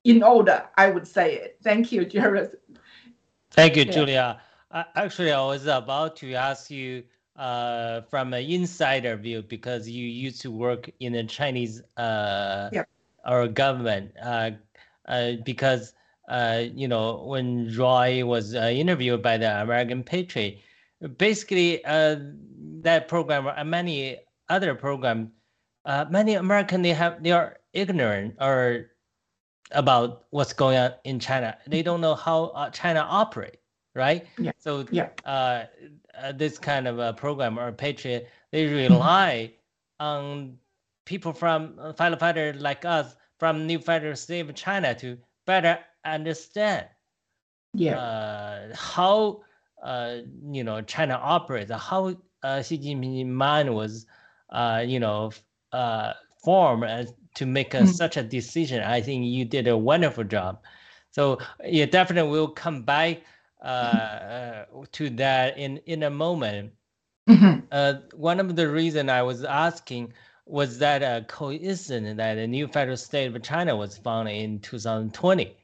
in 0.05 0.23
order, 0.23 0.65
I 0.77 0.91
would 0.91 1.07
say 1.07 1.35
it. 1.37 1.59
Thank 1.63 1.91
you, 1.91 2.05
Jared. 2.05 2.57
Thank 3.51 3.77
you, 3.77 3.85
yeah. 3.85 3.93
Julia. 3.93 4.41
Actually, 4.97 5.33
I 5.33 5.41
was 5.45 5.67
about 5.67 6.17
to 6.17 6.35
ask 6.35 6.71
you 6.71 7.05
uh, 7.37 8.03
from 8.03 8.35
an 8.35 8.45
insider 8.45 9.17
view 9.17 9.43
because 9.43 9.89
you 9.89 10.07
used 10.07 10.41
to 10.43 10.51
work 10.51 10.91
in 11.01 11.13
the 11.13 11.25
Chinese 11.25 11.83
uh, 11.97 12.71
or 13.27 13.49
government. 13.49 14.13
Uh, 14.23 14.51
uh, 15.07 15.33
because 15.45 15.95
uh, 16.29 16.65
you 16.75 16.89
know 16.89 17.23
when 17.27 17.75
Roy 17.77 18.25
was 18.25 18.55
uh, 18.55 18.71
interviewed 18.73 19.23
by 19.23 19.37
the 19.37 19.61
American 19.61 20.03
Patriot, 20.03 20.59
basically 21.19 21.85
uh, 21.85 22.17
that 22.81 23.09
program 23.09 23.47
and 23.47 23.71
many 23.71 24.19
other 24.49 24.75
programs, 24.75 25.29
uh, 25.85 26.07
many 26.11 26.35
American 26.35 26.83
they 26.83 26.93
have 26.93 27.23
they 27.23 27.33
are 27.33 27.59
ignorant 27.73 28.37
or 28.41 28.91
about 29.75 30.25
what's 30.31 30.53
going 30.53 30.77
on 30.79 30.93
in 31.05 31.19
China. 31.19 31.57
They 31.67 31.83
don't 31.83 32.01
know 32.01 32.15
how 32.15 32.47
uh, 32.47 32.71
China 32.71 33.07
operate, 33.09 33.59
right? 33.95 34.27
Yeah. 34.39 34.53
So 34.59 34.87
yeah. 34.91 35.09
Uh, 35.25 35.65
uh, 36.21 36.33
this 36.33 36.59
kind 36.59 36.87
of 36.87 36.99
a 36.99 37.13
program 37.13 37.59
or 37.59 37.73
Patriot, 37.73 38.29
they 38.53 38.67
rely 38.67 39.53
on 40.01 40.57
people 41.05 41.33
from 41.33 41.75
uh, 41.79 41.93
firefighter 41.93 42.59
like 42.61 42.85
us 42.85 43.17
from 43.39 43.67
New 43.67 43.79
Federal 43.79 44.17
State 44.17 44.49
of 44.49 44.55
China 44.55 44.95
to 44.95 45.19
better 45.47 45.79
understand 46.05 46.87
yeah. 47.75 47.99
uh, 47.99 48.75
how 48.77 49.43
uh, 49.83 50.19
you 50.51 50.65
know 50.65 50.81
China 50.83 51.15
operates, 51.21 51.71
how 51.71 52.17
uh, 52.43 52.63
Xi 52.63 52.79
Jinping's 52.79 53.27
mind 53.27 53.75
was, 53.75 54.07
uh, 54.51 54.85
you 54.87 55.01
know, 55.01 55.33
uh, 55.73 56.13
formed 56.43 56.85
as 56.85 57.13
to 57.35 57.47
make 57.47 57.75
a, 57.75 57.81
mm. 57.81 57.89
such 57.89 58.17
a 58.17 58.23
decision. 58.23 58.83
I 58.83 59.01
think 59.01 59.25
you 59.27 59.45
did 59.45 59.69
a 59.69 59.77
wonderful 59.77 60.25
job. 60.25 60.63
So 61.11 61.39
yeah, 61.65 61.87
definitely 61.87 62.31
we'll 62.31 62.49
come 62.49 62.83
back 62.83 63.23
uh, 63.63 63.67
uh, 63.67 64.65
to 64.93 65.11
that 65.11 65.57
in 65.57 65.79
in 65.87 66.03
a 66.03 66.11
moment. 66.11 66.73
Mm-hmm. 67.29 67.67
Uh, 67.73 67.95
one 68.15 68.41
of 68.41 68.57
the 68.57 68.69
reason 68.69 69.09
I 69.09 69.23
was 69.23 69.45
asking 69.45 70.13
was 70.47 70.79
that 70.79 71.03
a 71.03 71.25
coincidence 71.27 72.17
that 72.19 72.35
the 72.35 72.47
new 72.47 72.69
federal 72.69 72.97
state 72.97 73.35
of 73.35 73.43
China 73.43 73.77
was 73.77 73.97
founded 73.97 74.37
in 74.37 74.61
2020. 74.61 75.57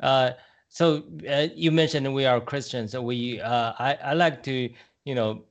Uh, 0.00 0.30
so 0.68 1.04
uh, 1.30 1.46
you 1.54 1.70
mentioned 1.70 2.12
we 2.12 2.26
are 2.26 2.40
Christians. 2.40 2.92
So 2.92 3.02
we, 3.02 3.40
uh, 3.40 3.72
I, 3.78 3.94
I 4.02 4.12
like 4.14 4.42
to, 4.44 4.68
you 5.04 5.14
know, 5.14 5.44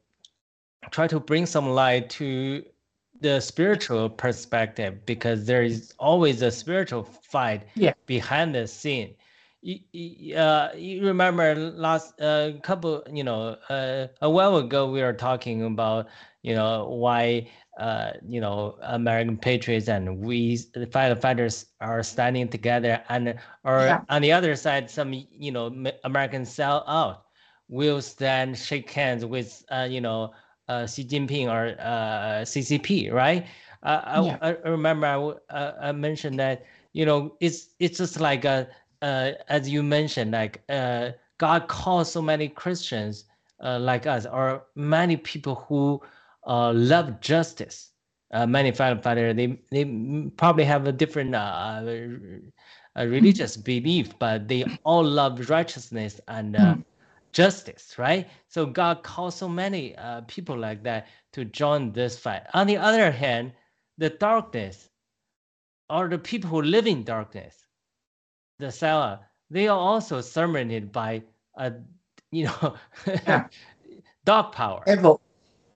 try 0.91 1.07
to 1.07 1.19
bring 1.19 1.45
some 1.45 1.69
light 1.69 2.09
to 2.11 2.63
the 3.21 3.39
spiritual 3.39 4.09
perspective 4.09 5.05
because 5.05 5.45
there 5.45 5.63
is 5.63 5.93
always 5.99 6.41
a 6.41 6.51
spiritual 6.51 7.03
fight 7.03 7.63
yeah. 7.75 7.93
behind 8.05 8.55
the 8.55 8.67
scene. 8.67 9.15
You, 9.61 10.35
uh, 10.35 10.69
you 10.75 11.03
remember 11.03 11.55
last 11.55 12.21
uh, 12.21 12.51
couple, 12.61 13.03
you 13.11 13.23
know, 13.23 13.57
uh, 13.69 14.07
a 14.21 14.29
while 14.29 14.57
ago 14.57 14.91
we 14.91 15.01
were 15.01 15.13
talking 15.13 15.63
about, 15.63 16.07
you 16.43 16.53
know, 16.53 16.87
why 16.87 17.47
uh, 17.77 18.11
you 18.25 18.39
know, 18.39 18.77
American 18.83 19.37
patriots 19.37 19.89
and 19.89 20.19
we 20.19 20.57
the 20.73 20.87
firefighters 20.87 21.65
are 21.81 22.03
standing 22.03 22.47
together, 22.47 23.03
and 23.09 23.35
or 23.65 23.79
yeah. 23.79 24.01
on 24.09 24.21
the 24.21 24.31
other 24.31 24.55
side, 24.55 24.89
some 24.89 25.11
you 25.13 25.51
know 25.51 25.67
Americans 26.05 26.49
sell 26.49 26.85
out 26.87 27.25
will 27.67 28.01
stand 28.01 28.57
shake 28.57 28.89
hands 28.91 29.25
with 29.25 29.65
uh, 29.71 29.87
you 29.89 29.99
know 29.99 30.31
uh, 30.67 30.85
Xi 30.87 31.05
Jinping 31.05 31.47
or 31.47 31.75
uh, 31.79 32.43
CCP, 32.45 33.11
right? 33.11 33.45
Uh, 33.83 34.21
yeah. 34.25 34.37
I, 34.41 34.49
I, 34.53 34.69
remember 34.69 35.05
I, 35.07 35.53
uh, 35.53 35.73
I 35.81 35.91
mentioned 35.91 36.39
that 36.39 36.65
you 36.93 37.05
know, 37.05 37.35
it's 37.41 37.69
it's 37.79 37.97
just 37.97 38.19
like 38.21 38.45
a, 38.45 38.67
uh, 39.01 39.31
as 39.49 39.69
you 39.69 39.83
mentioned, 39.83 40.31
like 40.31 40.63
uh, 40.69 41.11
God 41.37 41.67
calls 41.67 42.11
so 42.11 42.21
many 42.21 42.47
Christians 42.47 43.25
uh, 43.61 43.77
like 43.79 44.07
us, 44.07 44.25
or 44.25 44.63
many 44.75 45.17
people 45.17 45.55
who 45.67 46.01
uh, 46.47 46.71
love 46.73 47.19
justice. 47.19 47.91
Uh, 48.33 48.45
many 48.47 48.71
firefighters 48.71 49.35
they 49.35 49.59
they 49.71 50.29
probably 50.37 50.63
have 50.63 50.87
a 50.87 50.91
different 50.93 51.35
uh, 51.35 51.81
uh, 52.97 53.05
religious 53.05 53.57
belief, 53.57 54.17
but 54.19 54.47
they 54.47 54.65
all 54.83 55.03
love 55.03 55.49
righteousness 55.49 56.19
and 56.27 56.55
uh, 56.55 56.75
Mm. 56.75 56.83
Justice, 57.35 57.95
right? 57.99 58.29
So 58.49 58.65
God 58.67 59.03
calls 59.03 59.35
so 59.37 59.49
many 59.49 59.95
uh, 59.97 60.23
people 60.27 60.57
like 60.59 60.83
that 60.85 61.07
to 61.33 61.45
join 61.45 61.93
this 61.93 62.19
fight. 62.19 62.43
On 62.55 62.67
the 62.67 62.77
other 62.77 63.11
hand, 63.11 63.53
the 63.99 64.11
darkness, 64.11 64.89
or 65.89 66.09
the 66.09 66.19
people 66.19 66.49
who 66.49 66.63
live 66.63 66.87
in 66.87 67.03
darkness, 67.03 67.65
the 68.59 68.67
Sela, 68.67 69.21
they 69.51 69.67
are 69.69 69.79
also 69.79 70.21
surrounded 70.21 70.91
by 70.93 71.23
a, 71.57 71.73
you 72.31 72.45
know, 72.47 72.75
Yeah. 73.27 73.47
dog 74.25 74.53
power 74.53 74.87
Evil. 74.87 75.21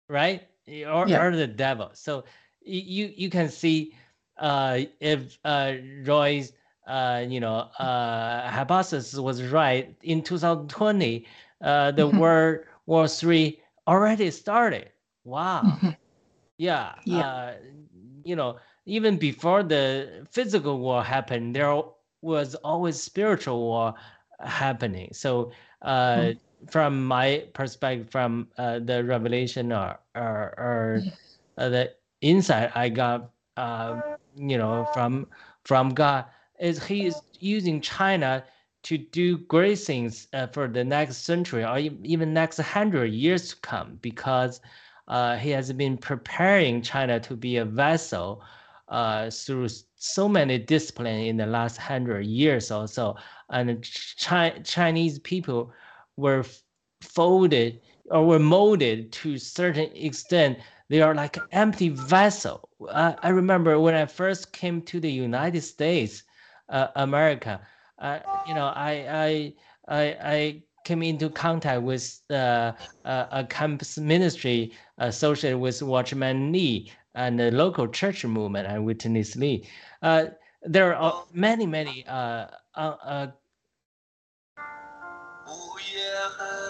right 0.09 0.43
or, 0.87 1.07
Yeah. 1.07 1.25
or 1.27 1.35
the 1.35 1.47
devil 1.47 1.91
so 1.93 2.25
you 2.61 3.11
you 3.15 3.29
can 3.29 3.49
see 3.49 3.93
uh 4.39 4.79
if 5.01 5.39
uh 5.45 5.73
roy's 6.05 6.53
uh 6.87 7.23
you 7.27 7.41
know 7.41 7.67
uh 7.79 8.49
hypothesis 8.49 9.15
was 9.17 9.43
right 9.43 9.95
in 10.03 10.23
2020 10.23 11.25
uh 11.61 11.91
the 11.91 12.07
Mhm. 12.07 12.21
world 12.21 12.59
war 12.85 13.07
three 13.07 13.59
already 13.87 14.29
started 14.31 14.89
wow 15.23 15.79
Mhm. 15.79 15.97
yeah 16.57 16.93
Yeah. 17.05 17.23
uh 17.23 17.53
you 18.23 18.35
know 18.35 18.57
even 18.85 19.17
before 19.17 19.63
the 19.63 20.25
physical 20.31 20.79
war 20.79 21.03
happened 21.03 21.55
there 21.55 21.81
was 22.21 22.55
always 22.55 23.01
spiritual 23.01 23.59
war 23.59 23.93
happening 24.39 25.09
so 25.13 25.51
uh 25.81 26.31
Mm. 26.31 26.39
from 26.69 27.05
my 27.05 27.45
perspective 27.53 28.09
from 28.09 28.47
uh, 28.57 28.79
the 28.79 29.03
revelation 29.03 29.71
or 29.71 29.99
or, 30.15 30.53
or 30.57 31.07
uh, 31.57 31.69
the 31.69 31.89
insight 32.21 32.71
i 32.75 32.89
got 32.89 33.31
uh, 33.57 33.95
you 34.35 34.57
know 34.57 34.85
from 34.85 35.27
from 35.63 35.89
god 35.89 36.25
is 36.59 36.83
he 36.85 37.05
is 37.05 37.23
using 37.39 37.81
china 37.81 38.43
to 38.89 38.98
do 38.98 39.38
great 39.38 39.77
things 39.77 40.27
uh, 40.34 40.48
for 40.48 40.67
the 40.67 40.84
next 40.84 41.17
century 41.17 41.63
or 41.63 41.77
even 41.77 42.34
next 42.34 42.58
hundred 42.58 43.13
years 43.13 43.50
to 43.50 43.55
come 43.58 44.00
because 44.01 44.62
uh, 45.08 45.38
he 45.38 45.51
has 45.51 45.72
been 45.74 45.96
preparing 45.96 46.81
China 46.81 47.19
to 47.19 47.36
be 47.36 47.58
a 47.58 47.65
vessel 47.65 48.43
uh, 48.88 49.29
through 49.29 49.67
so 49.96 50.27
many 50.27 50.58
disciplines 50.58 51.27
in 51.27 51.38
the 51.38 51.46
last 51.46 51.77
hundred 51.77 52.25
years 52.25 52.72
or 52.72 52.88
so. 52.88 53.15
And 53.51 53.88
Chi- 54.19 54.60
Chinese 54.63 55.19
people 55.19 55.72
were 56.17 56.43
folded 57.03 57.81
or 58.10 58.25
were 58.25 58.39
molded 58.39 59.12
to 59.12 59.38
certain 59.38 59.91
extent. 59.93 60.58
They 60.89 61.03
are 61.03 61.13
like 61.13 61.38
empty 61.51 61.89
vessel. 61.89 62.67
I, 62.91 63.15
I 63.22 63.29
remember 63.29 63.79
when 63.79 63.93
I 63.93 64.08
first 64.08 64.51
came 64.51 64.81
to 64.84 65.00
the 65.00 65.12
United 65.12 65.62
States, 65.62 66.24
uh, 66.69 66.88
America. 66.96 67.62
Uh, 68.00 68.20
you 68.48 68.53
know, 68.53 68.68
I 68.68 68.91
I 69.10 69.53
I 69.88 70.03
I 70.24 70.63
came 70.86 71.03
into 71.03 71.29
contact 71.29 71.82
with 71.82 72.22
uh, 72.32 72.72
a, 73.06 73.27
a 73.32 73.44
campus 73.44 73.98
ministry 73.98 74.72
associated 74.98 75.59
with 75.59 75.81
Watchman 75.81 76.51
Nee 76.51 76.92
and 77.16 77.40
the 77.40 77.51
local 77.51 77.88
church 77.88 78.25
movement 78.25 78.68
and 78.68 78.85
Witness 78.85 79.35
Lee. 79.35 79.68
Uh, 80.01 80.25
there 80.64 80.96
are 80.96 81.24
many, 81.33 81.66
many 81.66 82.05
uh, 82.07 82.48
uh, 82.75 82.96
uh, 83.03 83.27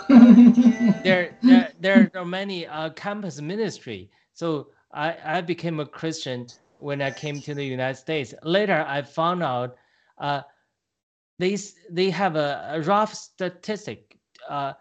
there, 1.03 1.37
there 1.43 1.71
there 1.79 2.11
are 2.15 2.25
many 2.25 2.67
uh, 2.67 2.89
campus 2.91 3.39
ministry. 3.41 4.09
So 4.33 4.67
I, 4.91 5.15
I 5.23 5.41
became 5.41 5.79
a 5.79 5.85
Christian 5.85 6.47
when 6.79 7.01
I 7.01 7.11
came 7.11 7.41
to 7.41 7.53
the 7.53 7.63
United 7.63 7.97
States. 7.97 8.33
Later, 8.43 8.85
I 8.87 9.01
found 9.01 9.43
out 9.43 9.75
uh, 10.17 10.41
they 11.39 11.57
they 11.89 12.09
have 12.11 12.35
a, 12.35 12.69
a 12.73 12.81
rough 12.81 13.13
statistic. 13.13 14.17
Uh, 14.49 14.73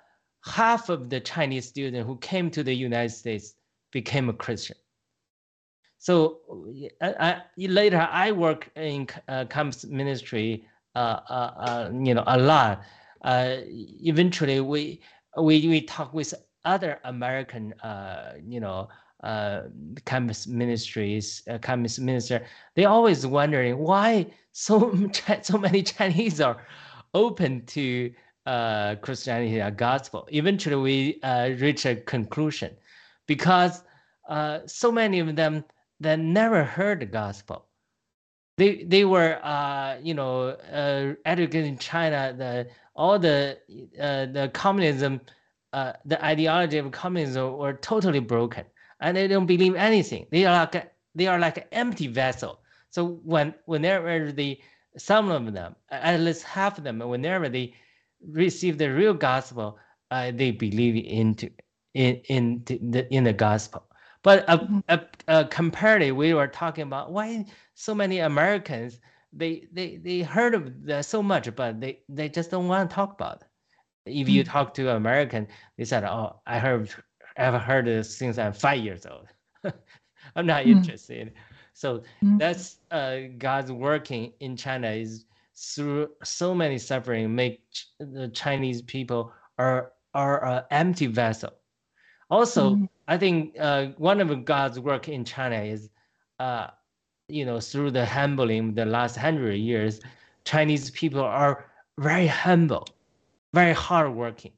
half 0.45 0.89
of 0.91 1.11
the 1.11 1.21
Chinese 1.21 1.67
students 1.69 2.07
who 2.07 2.17
came 2.19 2.51
to 2.51 2.63
the 2.63 2.75
United 2.75 3.11
States 3.11 3.55
became 3.93 4.29
a 4.29 4.33
Christian. 4.35 4.77
So 5.99 6.41
y- 6.49 6.91
I, 7.03 7.15
I- 7.31 7.43
later, 7.57 7.99
I 8.11 8.33
work 8.33 8.71
in 8.77 9.09
uh, 9.29 9.45
campus 9.47 9.85
ministry. 9.85 10.65
Uh, 10.95 11.21
uh, 11.29 11.33
uh, 11.33 11.91
you 11.93 12.15
know, 12.15 12.25
a 12.27 12.39
lot. 12.39 12.83
Uh, 13.23 13.57
eventually, 13.67 14.61
we 14.61 15.01
we 15.37 15.69
we 15.69 15.83
talk 15.83 16.13
with 16.13 16.35
other 16.65 16.99
American, 17.05 17.73
uh, 17.81 18.35
you 18.45 18.61
know, 18.61 18.89
uh, 19.23 19.63
campus 20.05 20.47
ministries, 20.47 21.43
uh, 21.51 21.59
campus 21.59 21.99
minister. 21.99 22.45
They 22.75 22.85
always 22.85 23.27
wondering 23.27 23.79
why 23.79 24.27
so 24.53 24.93
so 25.43 25.59
many 25.59 25.83
Chinese 25.83 26.41
are 26.41 26.65
open 27.15 27.65
to 27.67 28.13
uh, 28.47 28.95
Christianity 28.97 29.61
and 29.61 29.77
gospel. 29.77 30.27
Eventually, 30.33 30.77
we 30.77 31.21
uh, 31.23 31.51
reach 31.59 31.85
a 31.87 31.97
conclusion 31.97 32.75
because 33.27 33.83
uh, 34.29 34.61
so 34.67 34.91
many 34.91 35.21
of 35.21 35.37
them 35.37 35.65
that 36.01 36.19
never 36.19 36.65
heard 36.65 37.01
the 37.01 37.07
gospel. 37.07 37.67
They 38.57 38.83
they 38.85 39.05
were 39.05 39.39
uh, 39.45 39.99
you 40.03 40.15
know 40.15 40.49
uh, 40.73 41.15
educated 41.25 41.67
in 41.67 41.79
China. 41.79 42.35
The 42.37 42.69
all 42.97 43.19
the 43.19 43.59
uh, 44.01 44.27
the 44.27 44.51
communism, 44.53 45.21
uh, 45.73 45.93
the 46.05 46.23
ideology 46.25 46.79
of 46.79 46.91
communism 46.91 47.57
were 47.57 47.75
totally 47.75 48.21
broken, 48.21 48.65
and 49.01 49.17
they 49.17 49.29
don't 49.29 49.47
believe 49.47 49.75
anything. 49.75 50.27
They 50.31 50.45
are 50.45 50.61
like 50.61 50.75
a, 50.75 50.89
they 51.15 51.27
are 51.27 51.39
like 51.39 51.59
an 51.59 51.65
empty 51.73 52.07
vessel. 52.09 52.61
So 52.91 53.21
when 53.25 53.55
whenever 53.67 54.33
they 54.33 54.61
some 54.97 55.31
of 55.31 55.53
them, 55.53 55.77
at 55.91 56.21
least 56.21 56.45
half 56.45 56.79
of 56.79 56.85
them, 56.85 56.99
whenever 57.01 57.49
they 57.49 57.75
receive 58.27 58.79
the 58.79 58.89
real 58.93 59.15
gospel, 59.15 59.79
uh, 60.11 60.31
they 60.33 60.51
believe 60.51 60.97
into 61.07 61.51
in 61.95 62.17
in 62.29 62.63
the 62.67 63.07
in 63.13 63.25
the 63.25 63.33
gospel. 63.33 63.87
But 64.23 64.49
uh, 64.49 64.59
Mhm. 64.59 64.83
uh, 64.89 64.99
uh, 65.29 65.45
comparatively, 65.45 66.13
we 66.13 66.35
were 66.35 66.49
talking 66.49 66.83
about 66.83 67.13
why 67.13 67.45
so 67.75 67.95
many 67.95 68.19
Americans 68.19 68.99
they 69.33 69.67
they 69.73 69.97
they 69.97 70.21
heard 70.23 70.55
of 70.55 71.05
so 71.05 71.23
much, 71.23 71.55
but 71.55 71.81
they 71.81 72.01
they 72.09 72.29
just 72.29 72.51
don't 72.51 72.69
want 72.69 72.91
to 72.91 72.95
talk 72.95 73.13
about 73.13 73.43
it. 73.43 73.49
If 74.21 74.29
you 74.29 74.43
Mm. 74.43 74.47
talk 74.47 74.75
to 74.75 74.91
an 74.91 74.97
American, 74.97 75.47
they 75.77 75.85
said, 75.85 76.05
"Oh, 76.05 76.41
I 76.47 76.59
heard 76.59 76.95
I've 77.39 77.61
heard 77.63 77.87
this 77.87 78.17
since 78.17 78.39
I'm 78.39 78.53
five 78.53 78.81
years 78.85 79.07
old. 79.07 79.29
I'm 80.37 80.47
not 80.47 80.65
Mm. 80.65 80.71
interested." 80.73 81.35
So 81.75 82.03
Mm. 82.23 82.39
that's 82.39 82.79
uh, 82.91 83.21
God's 83.39 83.73
working 83.73 84.33
in 84.41 84.57
China 84.57 84.91
is 84.91 85.27
through 85.57 86.11
so 86.25 86.55
many 86.55 86.79
suffering 86.79 87.35
make 87.35 87.69
Ch- 87.71 87.87
the 87.99 88.29
Chinese 88.29 88.83
people 88.83 89.33
are 89.59 89.93
are 90.15 90.45
an 90.45 90.65
empty 90.71 91.07
vessel. 91.07 91.53
Also, 92.31 92.77
Mhm. 92.77 92.89
I 93.09 93.19
think 93.19 93.57
uh, 93.59 93.89
one 93.99 94.21
of 94.21 94.45
God's 94.45 94.81
work 94.81 95.09
in 95.09 95.25
China 95.25 95.57
is, 95.63 95.91
uh, 96.39 96.69
you 97.29 97.45
know, 97.47 97.61
through 97.61 97.93
the 97.93 98.07
humbling 98.07 98.75
the 98.75 98.87
last 98.87 99.17
hundred 99.17 99.55
years, 99.57 100.01
Chinese 100.45 100.91
people 100.91 101.21
are 101.23 101.67
very 101.99 102.27
humble, 102.27 102.87
very 103.55 103.73
hardworking, 103.75 104.53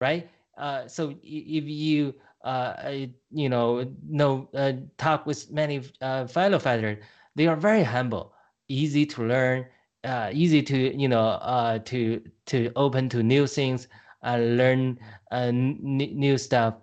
right? 0.00 0.28
Uh, 0.56 0.86
so 0.86 1.14
if 1.22 1.64
you 1.64 2.14
uh, 2.44 2.92
you 3.30 3.48
know 3.48 3.90
know 4.08 4.48
uh, 4.54 4.72
talk 4.98 5.26
with 5.26 5.50
many 5.50 5.82
uh, 6.00 6.26
fellow 6.26 6.58
fighters, 6.58 7.02
they 7.34 7.46
are 7.46 7.56
very 7.56 7.82
humble, 7.82 8.34
easy 8.68 9.06
to 9.06 9.24
learn, 9.24 9.66
uh, 10.04 10.30
easy 10.32 10.62
to 10.62 10.96
you 10.96 11.08
know 11.08 11.28
uh, 11.28 11.78
to 11.80 12.22
to 12.46 12.70
open 12.76 13.08
to 13.08 13.22
new 13.22 13.46
things, 13.46 13.88
uh, 14.24 14.36
learn 14.36 14.98
n- 15.30 15.78
new 15.80 16.36
stuff 16.38 16.74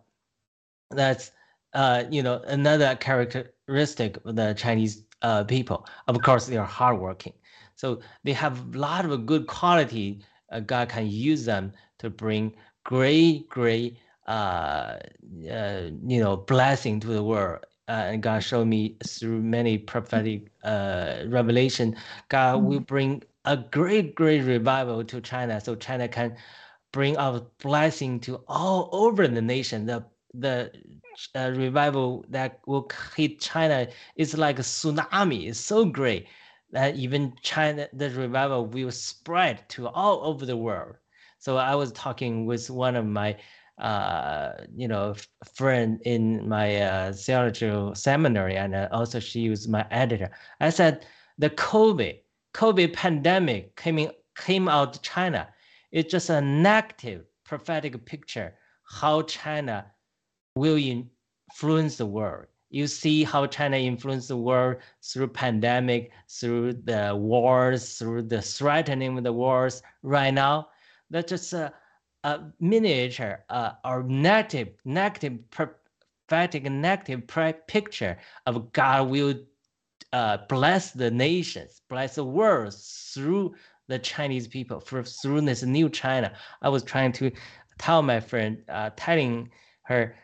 that's 0.91 1.31
you 2.09 2.23
know 2.23 2.41
another 2.47 2.95
characteristic 2.95 4.17
of 4.25 4.35
the 4.35 4.53
Chinese 4.53 5.03
people. 5.47 5.85
Of 6.07 6.21
course, 6.21 6.47
they 6.47 6.57
are 6.57 6.65
hardworking, 6.65 7.33
so 7.75 7.99
they 8.23 8.33
have 8.33 8.73
a 8.73 8.77
lot 8.77 9.05
of 9.05 9.25
good 9.25 9.47
quality. 9.47 10.21
God 10.65 10.89
can 10.89 11.07
use 11.07 11.45
them 11.45 11.73
to 11.99 12.09
bring 12.09 12.55
great, 12.89 13.47
great, 13.49 13.97
uh, 14.27 14.97
uh, 15.51 15.81
you 16.07 16.19
know, 16.19 16.37
blessing 16.37 16.99
to 16.99 17.07
the 17.07 17.23
world. 17.23 17.63
Uh, 17.87 18.09
and 18.13 18.23
God 18.23 18.43
showed 18.43 18.67
me 18.67 18.97
through 19.05 19.41
many 19.41 19.77
prophetic 19.77 20.47
uh, 20.63 21.23
revelation, 21.27 21.95
God 22.29 22.63
will 22.63 22.79
bring 22.79 23.23
a 23.45 23.57
great, 23.57 24.15
great 24.15 24.41
revival 24.41 25.03
to 25.05 25.21
China, 25.21 25.61
so 25.61 25.75
China 25.75 26.07
can 26.07 26.35
bring 26.91 27.17
out 27.17 27.57
blessing 27.59 28.19
to 28.21 28.41
all 28.47 28.89
over 28.91 29.27
the 29.27 29.41
nation. 29.41 29.85
The 29.85 30.05
the 30.33 30.71
uh, 31.35 31.51
revival 31.55 32.25
that 32.29 32.59
will 32.67 32.89
hit 33.15 33.39
China 33.39 33.87
is 34.15 34.37
like 34.37 34.59
a 34.59 34.63
tsunami. 34.63 35.47
It's 35.49 35.59
so 35.59 35.85
great. 35.85 36.27
that 36.71 36.95
even 36.95 37.33
China, 37.41 37.87
the 37.93 38.09
revival 38.11 38.65
will 38.67 38.91
spread 38.91 39.67
to 39.69 39.87
all 39.89 40.21
over 40.23 40.45
the 40.45 40.57
world. 40.57 40.95
So 41.39 41.57
I 41.57 41.75
was 41.75 41.91
talking 41.93 42.45
with 42.45 42.69
one 42.69 42.95
of 42.95 43.05
my, 43.05 43.37
uh, 43.77 44.51
you 44.75 44.87
know, 44.87 45.15
friend 45.55 46.01
in 46.05 46.47
my 46.47 46.75
uh, 46.77 47.13
theological 47.13 47.95
seminary, 47.95 48.57
and 48.57 48.75
uh, 48.75 48.87
also 48.91 49.19
she 49.19 49.49
was 49.49 49.67
my 49.67 49.85
editor. 49.89 50.31
I 50.59 50.69
said 50.69 51.05
the 51.37 51.49
COVID, 51.49 52.19
COVID 52.53 52.93
pandemic 52.93 53.75
coming 53.75 54.11
came 54.37 54.67
out 54.69 54.97
of 54.97 55.01
China. 55.01 55.47
It's 55.91 56.11
just 56.11 56.29
a 56.29 56.41
negative 56.41 57.25
prophetic 57.45 58.05
picture 58.05 58.53
how 58.83 59.23
China 59.23 59.85
will 60.55 60.77
influence 60.77 61.97
the 61.97 62.05
world 62.05 62.45
you 62.69 62.85
see 62.85 63.23
how 63.23 63.47
China 63.47 63.77
influenced 63.77 64.27
the 64.27 64.37
world 64.37 64.77
through 65.03 65.27
pandemic, 65.29 66.11
through 66.29 66.73
the 66.73 67.15
wars, 67.15 67.97
through 67.97 68.23
the 68.23 68.41
threatening 68.41 69.17
of 69.17 69.23
the 69.23 69.33
wars. 69.33 69.81
Right 70.03 70.33
now, 70.33 70.69
that's 71.09 71.29
just 71.29 71.53
a, 71.53 71.73
a 72.23 72.41
miniature 72.59 73.43
uh, 73.49 73.71
or 73.83 74.03
negative, 74.03 74.69
negative, 74.85 75.37
prophetic, 75.51 76.63
negative 76.63 77.23
picture 77.67 78.17
of 78.45 78.71
God 78.73 79.09
will 79.09 79.35
uh, 80.13 80.37
bless 80.47 80.91
the 80.91 81.11
nations, 81.11 81.81
bless 81.89 82.15
the 82.15 82.23
world 82.23 82.73
through 83.13 83.55
the 83.87 83.99
Chinese 83.99 84.47
people, 84.47 84.79
for, 84.79 85.03
through 85.03 85.41
this 85.41 85.63
new 85.63 85.89
China. 85.89 86.33
I 86.61 86.69
was 86.69 86.83
trying 86.83 87.11
to 87.13 87.31
tell 87.77 88.01
my 88.01 88.19
friend, 88.19 88.61
uh, 88.69 88.91
telling 88.95 89.49
her 89.83 90.15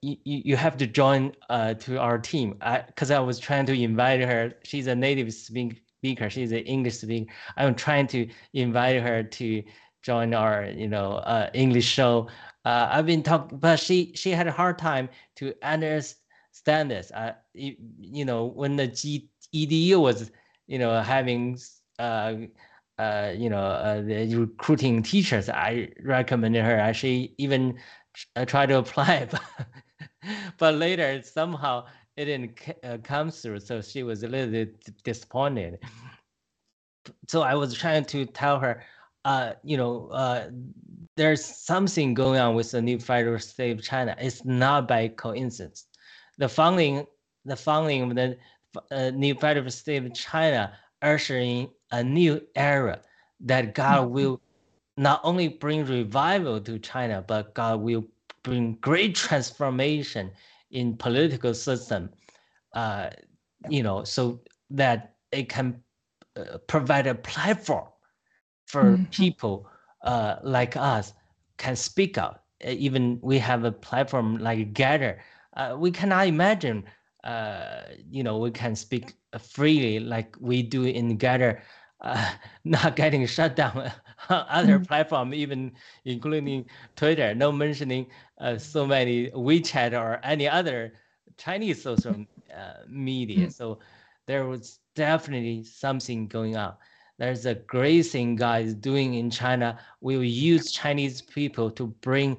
you, 0.00 0.16
you 0.24 0.56
have 0.56 0.76
to 0.78 0.86
join 0.86 1.32
uh, 1.50 1.74
to 1.74 1.98
our 1.98 2.18
team. 2.18 2.58
Because 2.86 3.10
I, 3.10 3.16
I, 3.16 3.20
was 3.20 3.38
trying 3.38 3.66
to 3.66 3.72
invite 3.72 4.20
her. 4.20 4.54
She's 4.64 4.86
a 4.86 4.94
native 4.94 5.32
speaker. 5.34 6.30
She's 6.30 6.52
an 6.52 6.58
english 6.58 6.98
speaker 6.98 7.32
i'm 7.56 7.74
trying 7.74 8.06
to 8.06 8.28
invite 8.52 9.02
her 9.02 9.22
to 9.22 9.62
join 10.10 10.34
our 10.42 10.56
you 10.82 10.88
know 10.94 11.08
uh, 11.32 11.50
english 11.64 11.88
show 11.98 12.12
uh, 12.64 12.86
i've 12.92 13.06
been 13.12 13.22
talking 13.22 13.58
but 13.58 13.78
she 13.86 13.98
she 14.14 14.30
had 14.30 14.46
a 14.52 14.52
hard 14.60 14.76
time 14.78 15.06
to 15.36 15.44
understand 15.62 16.90
this 16.94 17.10
uh, 17.12 17.32
you, 17.54 17.72
you 18.00 18.24
know 18.24 18.40
when 18.60 18.76
the 18.76 18.88
G, 18.98 19.28
edu 19.54 20.00
was 20.00 20.30
you 20.66 20.78
know 20.78 20.92
having 21.02 21.58
uh, 21.98 22.34
uh, 22.98 23.32
you 23.36 23.48
know, 23.48 23.62
uh, 23.62 24.02
recruiting 24.36 25.02
teachers, 25.02 25.48
I 25.48 25.88
recommended 26.02 26.64
her. 26.64 26.92
She 26.92 27.34
even 27.38 27.78
I 28.34 28.44
tried 28.44 28.66
to 28.70 28.78
apply, 28.84 29.28
but, 29.30 29.42
but 30.58 30.74
later 30.74 31.22
somehow 31.22 31.86
it 32.16 32.24
didn't 32.24 32.58
uh, 32.82 32.98
come 33.04 33.30
through. 33.30 33.60
So 33.60 33.80
she 33.80 34.02
was 34.02 34.24
a 34.24 34.28
little 34.28 34.50
bit 34.50 35.02
disappointed. 35.04 35.78
So 37.28 37.42
I 37.42 37.54
was 37.54 37.72
trying 37.74 38.04
to 38.06 38.26
tell 38.26 38.58
her, 38.58 38.82
uh, 39.24 39.52
you 39.62 39.76
know, 39.76 40.08
uh, 40.08 40.48
there's 41.16 41.44
something 41.44 42.14
going 42.14 42.38
on 42.38 42.54
with 42.54 42.70
the 42.70 42.80
new 42.80 42.98
federal 42.98 43.38
state 43.38 43.78
of 43.78 43.84
China. 43.84 44.14
It's 44.18 44.44
not 44.44 44.86
by 44.86 45.08
coincidence. 45.08 45.86
The 46.38 46.48
founding, 46.48 47.06
the 47.44 47.56
founding 47.56 48.02
of 48.02 48.14
the 48.14 48.36
uh, 48.90 49.10
new 49.10 49.34
federal 49.34 49.70
state 49.70 50.04
of 50.04 50.14
China 50.14 50.72
ushering 51.02 51.70
a 51.90 52.02
new 52.02 52.40
era 52.54 53.00
that 53.40 53.74
God 53.74 54.04
mm-hmm. 54.04 54.14
will 54.14 54.40
not 54.96 55.20
only 55.24 55.48
bring 55.48 55.84
revival 55.84 56.60
to 56.60 56.78
China, 56.78 57.24
but 57.26 57.54
God 57.54 57.80
will 57.80 58.04
bring 58.42 58.74
great 58.80 59.14
transformation 59.14 60.30
in 60.70 60.96
political 60.96 61.54
system, 61.54 62.10
uh, 62.74 63.10
you 63.68 63.82
know, 63.82 64.04
so 64.04 64.40
that 64.70 65.14
it 65.32 65.48
can 65.48 65.80
uh, 66.36 66.58
provide 66.66 67.06
a 67.06 67.14
platform 67.14 67.86
for 68.68 68.84
mm-hmm. 68.84 69.04
people 69.04 69.66
uh, 70.02 70.36
like 70.42 70.76
us 70.76 71.14
can 71.56 71.74
speak 71.74 72.18
out. 72.18 72.42
Uh, 72.64 72.70
even 72.70 73.18
we 73.22 73.38
have 73.38 73.64
a 73.64 73.72
platform 73.72 74.38
like 74.38 74.72
GETTR. 74.74 75.18
Uh, 75.56 75.76
we 75.78 75.90
cannot 75.90 76.26
imagine, 76.26 76.84
uh, 77.24 77.80
you 78.10 78.22
know, 78.22 78.38
we 78.38 78.50
can 78.50 78.76
speak 78.76 79.14
freely 79.40 79.98
like 79.98 80.36
we 80.38 80.62
do 80.62 80.84
in 80.84 81.18
GETTR 81.18 81.60
uh, 82.00 82.30
not 82.64 82.94
getting 82.96 83.26
shut 83.26 83.56
down 83.56 83.90
other 84.28 84.78
mm. 84.78 84.86
platform, 84.86 85.32
even 85.32 85.72
including 86.04 86.66
Twitter, 86.96 87.34
no 87.34 87.50
mentioning 87.50 88.06
uh, 88.38 88.58
so 88.58 88.86
many 88.86 89.30
WeChat 89.30 89.98
or 89.98 90.20
any 90.22 90.48
other 90.48 90.92
Chinese 91.38 91.82
social 91.82 92.26
uh, 92.54 92.84
media. 92.86 93.46
Mm. 93.46 93.52
So 93.52 93.78
there 94.26 94.46
was 94.46 94.78
definitely 94.94 95.64
something 95.64 96.28
going 96.28 96.56
on. 96.56 96.74
There's 97.18 97.46
a 97.46 97.54
great 97.54 98.02
thing 98.02 98.36
God 98.36 98.62
is 98.62 98.74
doing 98.74 99.14
in 99.14 99.30
China. 99.30 99.78
We 100.00 100.16
will 100.16 100.24
use 100.24 100.70
Chinese 100.70 101.20
people 101.20 101.70
to 101.72 101.88
bring 102.00 102.38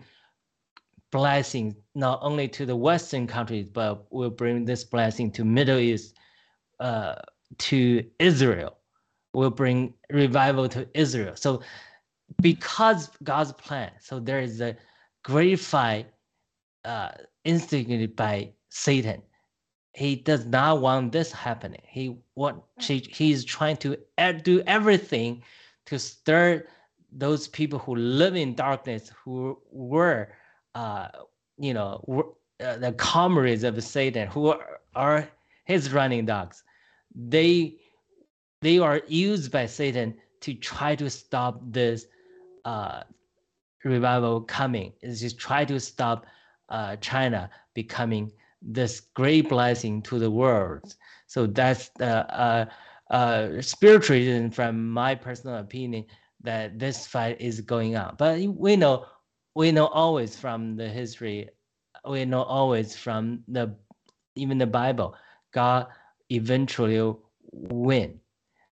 blessings 1.12 1.76
not 1.96 2.20
only 2.22 2.48
to 2.50 2.66
the 2.66 2.76
Western 2.76 3.28
countries, 3.28 3.68
but 3.68 4.06
we'll 4.12 4.30
bring 4.30 4.66
this 4.66 4.84
blessing 4.84 5.32
to 5.32 5.44
Middle 5.44 5.80
East, 5.80 6.18
uh, 6.80 7.16
to 7.58 8.06
Israel 8.20 8.80
We'll 9.34 9.52
bring 9.52 9.94
revival 10.10 10.68
to 10.70 10.88
Israel. 10.94 11.36
So 11.36 11.62
because 12.42 13.10
God's 13.24 13.54
plan, 13.54 13.92
so 14.00 14.20
there 14.20 14.40
is 14.40 14.60
a 14.60 14.76
great 15.24 15.60
fight 15.60 16.08
uh, 16.84 17.12
instigated 17.44 18.16
by 18.16 18.54
Satan. 18.70 19.22
He 19.94 20.16
does 20.16 20.46
not 20.46 20.82
want 20.82 21.12
this 21.12 21.32
happening. 21.32 21.82
He 21.88 22.18
want 22.36 22.62
he, 22.80 23.00
he's 23.12 23.44
trying 23.44 23.78
to 23.78 23.98
do 24.44 24.62
everything 24.68 25.44
to 25.86 25.98
stir 25.98 26.66
those 27.12 27.48
people 27.48 27.80
who 27.80 27.96
live 27.96 28.36
in 28.36 28.54
darkness, 28.54 29.12
who 29.24 29.58
were, 29.72 30.30
uh, 30.76 31.08
you 31.58 31.74
know, 31.74 32.04
were, 32.08 32.28
uh, 32.64 32.78
the 32.78 32.92
comrades 32.94 33.64
of 33.64 33.84
Satan, 33.84 34.28
who 34.28 34.50
are, 34.50 34.80
are 34.96 35.28
his 35.66 35.92
running 35.92 36.26
dogs. 36.26 36.64
They 37.16 37.78
they 38.62 38.78
are 38.78 39.02
used 39.08 39.52
by 39.52 39.66
Satan 39.66 40.16
to 40.42 40.54
try 40.54 40.96
to 40.96 41.10
stop 41.10 41.62
this 41.64 42.06
uh, 42.66 43.04
revival 43.84 44.42
coming. 44.42 44.94
Is 45.02 45.22
just 45.22 45.40
try 45.40 45.66
to 45.66 45.80
stop 45.80 46.26
uh, 46.70 46.98
China 46.98 47.50
becoming 47.74 48.32
this 48.62 49.00
great 49.16 49.50
blessing 49.50 50.02
to 50.04 50.20
the 50.20 50.32
world. 50.32 50.96
So 51.28 51.48
that's 51.48 51.90
the 51.98 52.26
uh, 52.34 52.66
uh, 53.12 53.62
spiritual 53.62 54.18
reason, 54.18 54.52
from 54.52 54.90
my 54.90 55.16
personal 55.16 55.58
opinion, 55.58 56.06
that 56.42 56.80
this 56.80 57.08
fight 57.08 57.40
is 57.40 57.62
going 57.62 57.96
on. 57.96 58.16
But 58.18 58.40
we 58.40 58.76
know, 58.76 59.06
we 59.56 59.72
know 59.72 59.88
always 59.88 60.38
from 60.38 60.76
the 60.76 60.88
history, 60.88 61.50
we 62.10 62.26
know 62.26 62.44
always 62.44 62.96
from 62.96 63.44
the 63.48 63.76
even 64.36 64.58
the 64.58 64.68
Bible, 64.68 65.16
God 65.52 65.88
eventually 66.30 67.14
win. 67.52 68.20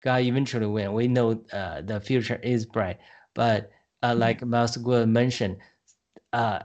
God 0.04 0.21
eventually 0.21 0.67
win. 0.67 0.93
We 0.93 1.08
know 1.08 1.41
uh, 1.52 1.82
the 1.82 2.00
future 2.00 2.39
is 2.43 2.65
bright, 2.65 3.00
but 3.34 3.71
uh, 4.04 4.12
mm-hmm. 4.12 4.19
like 4.19 4.45
Miles 4.45 4.78
mentioned, 4.78 5.58
uh, 6.34 6.60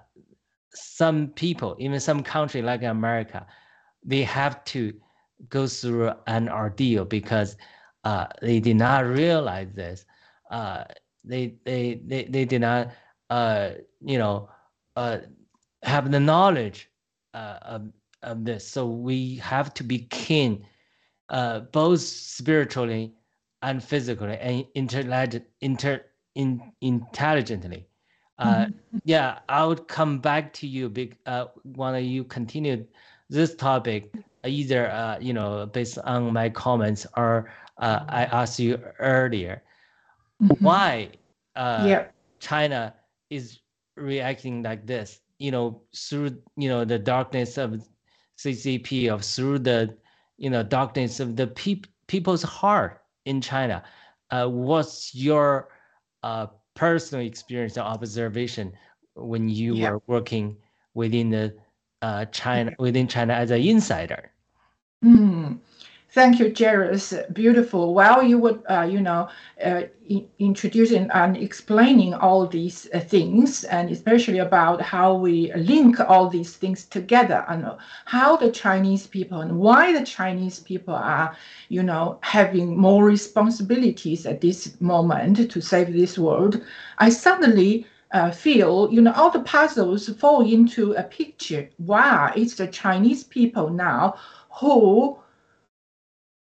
some 0.74 1.28
people, 1.28 1.76
even 1.78 2.00
some 2.00 2.22
country 2.22 2.62
like 2.62 2.82
America, 2.82 3.46
they 4.04 4.22
have 4.22 4.64
to 4.64 4.94
go 5.48 5.66
through 5.66 6.12
an 6.26 6.48
ordeal 6.48 7.04
because 7.04 7.56
uh, 8.04 8.26
they 8.40 8.60
did 8.60 8.76
not 8.76 9.06
realize 9.06 9.72
this. 9.74 10.04
Uh, 10.50 10.84
they, 11.24 11.54
they, 11.64 12.00
they, 12.06 12.24
they 12.24 12.44
did 12.44 12.60
not, 12.60 12.90
uh, 13.30 13.70
you 14.04 14.18
know, 14.18 14.48
have 15.82 16.10
the 16.10 16.20
knowledge 16.20 16.90
of, 17.34 17.90
of 18.22 18.44
this. 18.44 18.66
So 18.66 18.86
we 18.86 19.36
have 19.36 19.72
to 19.74 19.84
be 19.84 20.00
keen, 20.10 20.66
both 21.72 22.00
spiritually 22.00 23.14
and 23.62 23.82
physically 23.82 24.38
and 24.38 24.66
intelligent, 24.74 25.44
inter, 25.60 26.04
in, 26.34 26.72
intelligently. 26.80 27.86
Uh, 28.40 28.66
mm-hmm. 28.66 28.98
Yeah, 29.04 29.38
I 29.48 29.64
would 29.64 29.86
come 29.86 30.18
back 30.18 30.52
to 30.54 30.66
you. 30.66 30.88
Big, 30.88 31.16
uh, 31.24 31.46
when 31.62 32.04
you 32.04 32.24
continue 32.24 32.84
this 33.28 33.54
topic, 33.54 34.12
either 34.44 34.90
uh, 34.90 35.18
you 35.20 35.32
know 35.32 35.66
based 35.66 35.98
on 35.98 36.32
my 36.32 36.48
comments 36.50 37.06
or 37.16 37.52
uh, 37.78 38.00
I 38.08 38.24
asked 38.24 38.58
you 38.58 38.82
earlier, 38.98 39.62
mm-hmm. 40.42 40.64
why 40.64 41.10
uh, 41.54 41.84
yeah. 41.86 42.04
China 42.40 42.94
is 43.30 43.60
reacting 43.96 44.62
like 44.62 44.86
this? 44.86 45.20
You 45.38 45.52
know, 45.52 45.82
through 45.94 46.36
you 46.56 46.68
know 46.68 46.84
the 46.84 46.98
darkness 46.98 47.58
of 47.58 47.80
CCP, 48.38 49.08
of 49.08 49.24
through 49.24 49.60
the 49.60 49.96
you 50.36 50.50
know 50.50 50.62
darkness 50.62 51.20
of 51.20 51.36
the 51.36 51.46
peop- 51.46 51.86
people's 52.08 52.42
heart 52.42 53.02
in 53.24 53.40
China. 53.40 53.84
Uh, 54.30 54.46
what's 54.48 55.14
your 55.14 55.68
uh, 56.22 56.46
personal 56.74 57.24
experience 57.24 57.76
or 57.76 57.82
observation 57.82 58.72
when 59.14 59.48
you 59.48 59.74
yeah. 59.74 59.90
were 59.90 60.02
working 60.06 60.56
within 60.94 61.30
the 61.30 61.54
uh, 62.02 62.24
China 62.26 62.72
within 62.78 63.06
China 63.06 63.34
as 63.34 63.50
an 63.50 63.60
insider? 63.60 64.32
Mm. 65.04 65.58
Thank 66.12 66.40
you, 66.40 66.52
Jairus. 66.56 67.14
Beautiful. 67.32 67.94
While 67.94 68.22
you 68.24 68.38
were, 68.38 68.58
uh, 68.68 68.82
you 68.82 69.00
know, 69.00 69.28
uh, 69.64 69.82
introducing 70.40 71.08
and 71.12 71.36
explaining 71.36 72.14
all 72.14 72.46
these 72.48 72.88
uh, 72.92 72.98
things, 72.98 73.62
and 73.62 73.90
especially 73.90 74.38
about 74.38 74.82
how 74.82 75.14
we 75.14 75.52
link 75.54 76.00
all 76.00 76.28
these 76.28 76.56
things 76.56 76.84
together, 76.84 77.44
and 77.48 77.64
how 78.06 78.36
the 78.36 78.50
Chinese 78.50 79.06
people 79.06 79.40
and 79.40 79.58
why 79.60 79.92
the 79.92 80.04
Chinese 80.04 80.58
people 80.58 80.94
are, 80.94 81.36
you 81.68 81.82
know, 81.84 82.18
having 82.22 82.76
more 82.76 83.04
responsibilities 83.04 84.26
at 84.26 84.40
this 84.40 84.80
moment 84.80 85.48
to 85.48 85.60
save 85.60 85.92
this 85.92 86.18
world, 86.18 86.60
I 86.98 87.10
suddenly 87.10 87.86
uh, 88.10 88.32
feel, 88.32 88.88
you 88.90 89.00
know, 89.00 89.12
all 89.12 89.30
the 89.30 89.40
puzzles 89.40 90.08
fall 90.08 90.40
into 90.40 90.92
a 90.94 91.04
picture. 91.04 91.70
Wow, 91.78 92.32
it's 92.34 92.56
the 92.56 92.66
Chinese 92.66 93.22
people 93.22 93.70
now 93.70 94.16
who 94.60 95.16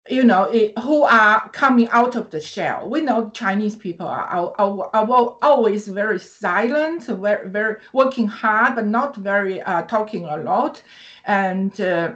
you 0.09 0.23
know, 0.23 0.43
it, 0.45 0.77
who 0.79 1.03
are 1.03 1.47
coming 1.49 1.87
out 1.89 2.15
of 2.15 2.31
the 2.31 2.41
shell. 2.41 2.89
We 2.89 3.01
know 3.01 3.29
Chinese 3.29 3.75
people 3.75 4.07
are, 4.07 4.25
are, 4.25 4.53
are, 4.57 4.93
are 4.93 5.37
always 5.41 5.87
very 5.87 6.19
silent, 6.19 7.05
very, 7.05 7.49
very 7.49 7.75
working 7.93 8.27
hard, 8.27 8.75
but 8.75 8.87
not 8.87 9.15
very 9.15 9.61
uh, 9.61 9.83
talking 9.83 10.25
a 10.25 10.37
lot. 10.37 10.81
And 11.25 11.79
uh, 11.79 12.15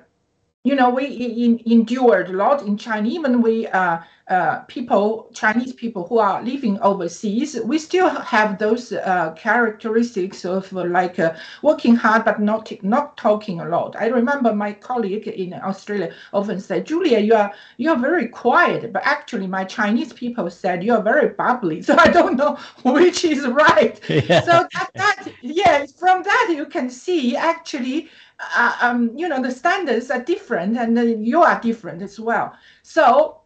you 0.64 0.74
know, 0.74 0.90
we 0.90 1.06
in, 1.06 1.62
endured 1.66 2.30
a 2.30 2.34
lot 2.34 2.64
in 2.64 2.76
China. 2.76 3.08
Even 3.08 3.42
we 3.42 3.68
uh, 3.68 4.00
uh, 4.28 4.60
people, 4.62 5.30
Chinese 5.34 5.72
people 5.74 6.08
who 6.08 6.18
are 6.18 6.42
living 6.42 6.80
overseas, 6.80 7.60
we 7.64 7.78
still 7.78 8.10
have 8.10 8.58
those 8.58 8.92
uh, 8.92 9.32
characteristics 9.38 10.44
of 10.44 10.76
uh, 10.76 10.84
like 10.86 11.20
uh, 11.20 11.36
working 11.62 11.96
hard 11.96 12.26
but 12.26 12.42
not 12.42 12.72
not 12.82 13.18
talking 13.18 13.60
a 13.60 13.70
lot. 13.70 13.96
I 14.00 14.08
remember 14.08 14.54
my 14.56 14.74
colleague 14.74 15.28
in 15.28 15.54
Australia 15.54 16.12
often 16.34 16.60
said, 16.60 16.88
"Julia, 16.88 17.20
you 17.20 17.36
are 17.36 17.54
you 17.78 17.92
are 17.92 18.00
very 18.00 18.28
quiet," 18.28 18.92
but 18.92 19.04
actually 19.06 19.46
my 19.46 19.64
Chinese 19.64 20.12
people 20.12 20.50
said 20.50 20.84
you 20.84 20.94
are 20.94 21.04
very 21.04 21.30
bubbly. 21.30 21.82
So 21.86 21.96
I 22.00 22.08
don't 22.08 22.36
know 22.36 22.58
which 22.84 23.24
is 23.26 23.46
right. 23.48 24.00
Yeah. 24.10 24.42
So 24.42 24.68
that, 24.74 24.90
that 24.96 25.28
yeah, 25.42 25.86
from 26.00 26.24
that 26.24 26.54
you 26.56 26.66
can 26.66 26.90
see 26.90 27.36
actually 27.36 28.10
uh, 28.40 28.76
um, 28.82 29.12
you 29.16 29.28
know, 29.28 29.42
the 29.42 29.52
standards 29.52 30.10
are 30.12 30.22
different 30.22 30.78
and 30.78 31.26
you 31.26 31.42
are 31.42 31.60
different 31.62 32.02
as 32.02 32.20
well. 32.20 32.54
So 32.84 33.42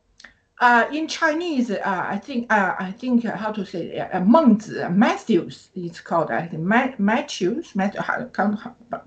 uh, 0.60 0.86
in 0.91 1.08
Chinese, 1.08 1.72
uh, 1.72 1.80
I 1.86 2.17
think 2.17 2.52
uh, 2.52 2.76
I 2.78 2.91
think 2.91 3.26
uh, 3.26 3.38
how 3.38 3.52
to 3.52 3.65
say 3.65 3.98
uh, 3.98 4.19
Mengzi 4.19 4.93
Matthews 4.93 5.69
it's 5.74 6.02
called 6.02 6.32
I 6.32 6.48
think 6.48 6.63
Matthews 6.63 7.74
Matthews 7.76 8.04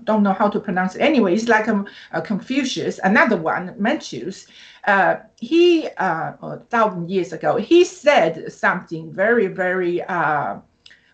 don't 0.03 0.23
know 0.23 0.33
how 0.33 0.49
to 0.49 0.59
pronounce 0.59 0.95
it. 0.95 1.01
Anyway, 1.01 1.35
it's 1.35 1.47
like 1.47 1.67
a, 1.67 1.85
a 2.11 2.21
Confucius. 2.21 2.99
Another 3.03 3.37
one 3.37 3.75
Matthews. 3.77 4.47
Uh, 4.85 5.17
he 5.37 5.87
a 5.97 6.59
thousand 6.69 7.09
years 7.09 7.31
ago 7.33 7.57
he 7.57 7.85
said 7.85 8.51
something 8.51 9.13
very 9.13 9.47
very 9.47 10.01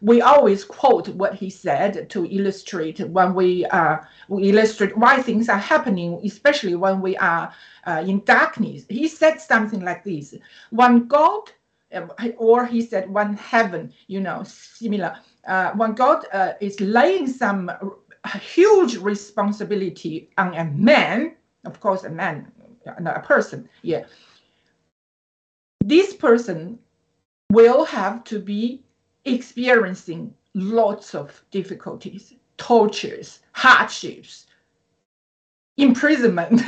we 0.01 0.21
always 0.21 0.63
quote 0.63 1.09
what 1.09 1.35
he 1.35 1.49
said 1.49 2.09
to 2.09 2.25
illustrate 2.25 2.99
when 2.99 3.33
we, 3.33 3.65
uh, 3.65 3.97
we 4.27 4.49
illustrate 4.49 4.97
why 4.97 5.21
things 5.21 5.49
are 5.49 5.57
happening, 5.57 6.21
especially 6.23 6.75
when 6.75 7.01
we 7.01 7.17
are 7.17 7.53
uh, 7.85 8.03
in 8.05 8.23
darkness. 8.25 8.85
He 8.89 9.07
said 9.07 9.41
something 9.41 9.81
like 9.81 10.03
this: 10.03 10.35
"One 10.69 11.07
God." 11.07 11.51
Uh, 11.91 12.05
or 12.37 12.67
he 12.67 12.83
said 12.83 13.09
one 13.09 13.33
heaven, 13.33 13.91
you 14.05 14.19
know, 14.21 14.43
similar. 14.43 15.17
Uh, 15.47 15.71
one 15.71 15.95
God 15.95 16.23
uh, 16.31 16.53
is 16.61 16.79
laying 16.79 17.25
some 17.27 17.71
huge 18.39 18.97
responsibility 18.97 20.29
on 20.37 20.53
a 20.53 20.65
man, 20.65 21.35
of 21.65 21.79
course, 21.79 22.03
a 22.03 22.09
man, 22.09 22.51
not 22.99 23.17
a 23.17 23.21
person, 23.21 23.67
yeah. 23.81 24.03
This 25.83 26.13
person 26.13 26.77
will 27.51 27.85
have 27.85 28.23
to 28.25 28.39
be 28.39 28.83
experiencing 29.33 30.33
lots 30.53 31.15
of 31.15 31.43
difficulties, 31.51 32.33
tortures, 32.57 33.39
hardships, 33.53 34.47
imprisonment, 35.77 36.65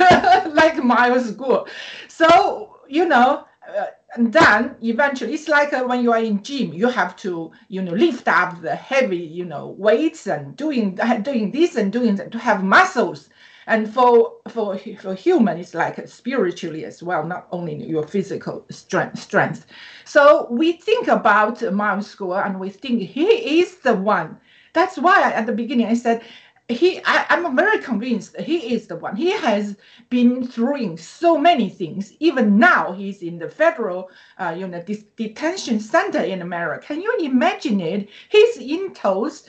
like 0.54 0.82
Miles 0.82 1.32
Guo. 1.32 1.68
So, 2.08 2.80
you 2.88 3.06
know, 3.06 3.44
uh, 3.68 3.86
and 4.14 4.32
then 4.32 4.76
eventually 4.82 5.34
it's 5.34 5.48
like 5.48 5.72
uh, 5.72 5.84
when 5.84 6.02
you 6.02 6.12
are 6.12 6.22
in 6.22 6.42
gym 6.42 6.72
you 6.72 6.88
have 6.88 7.14
to 7.16 7.50
you 7.68 7.80
know 7.80 7.92
lift 7.92 8.28
up 8.28 8.60
the 8.60 8.74
heavy 8.74 9.16
you 9.16 9.44
know 9.44 9.68
weights 9.78 10.26
and 10.26 10.56
doing 10.56 10.98
doing 11.22 11.50
this 11.50 11.76
and 11.76 11.92
doing 11.92 12.16
that 12.16 12.32
to 12.32 12.38
have 12.38 12.64
muscles 12.64 13.30
and 13.66 13.92
for 13.92 14.34
for 14.48 14.78
for 14.78 15.14
human 15.14 15.58
it's 15.58 15.74
like 15.74 16.06
spiritually 16.08 16.84
as 16.84 17.02
well 17.02 17.24
not 17.24 17.46
only 17.52 17.74
your 17.74 18.06
physical 18.06 18.64
strength 18.70 19.18
strength. 19.18 19.66
So 20.04 20.46
we 20.50 20.72
think 20.72 21.08
about 21.08 21.62
Miles 21.72 22.14
Guo 22.14 22.44
and 22.44 22.58
we 22.58 22.70
think 22.70 23.02
he 23.02 23.60
is 23.60 23.76
the 23.76 23.94
one. 23.94 24.38
That's 24.72 24.98
why 24.98 25.30
at 25.32 25.46
the 25.46 25.52
beginning 25.52 25.86
i 25.86 25.94
said 25.94 26.22
he 26.68 27.00
I, 27.04 27.26
am 27.30 27.56
very 27.56 27.78
convinced 27.78 28.36
he 28.36 28.74
is 28.74 28.86
the 28.86 28.96
one. 28.96 29.16
He 29.16 29.30
has 29.30 29.76
been 30.10 30.46
through 30.46 30.96
so 30.96 31.36
many 31.36 31.68
things. 31.68 32.12
Even 32.20 32.58
now 32.58 32.92
he's 32.92 33.22
in 33.22 33.38
the 33.38 33.48
federal 33.48 34.10
uh, 34.38 34.54
you 34.56 34.66
know 34.66 34.82
detention 35.16 35.80
center 35.80 36.20
in 36.20 36.42
america. 36.42 36.86
Can 36.86 37.00
you 37.00 37.14
imagine 37.20 37.80
it? 37.80 38.08
He's 38.28 38.56
in 38.56 38.90
intels 38.90 39.46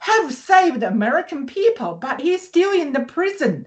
have 0.00 0.32
saved 0.34 0.82
American 0.82 1.46
people, 1.46 1.94
but 1.94 2.20
he's 2.20 2.46
still 2.46 2.72
in 2.72 2.92
the 2.92 3.00
prison. 3.00 3.66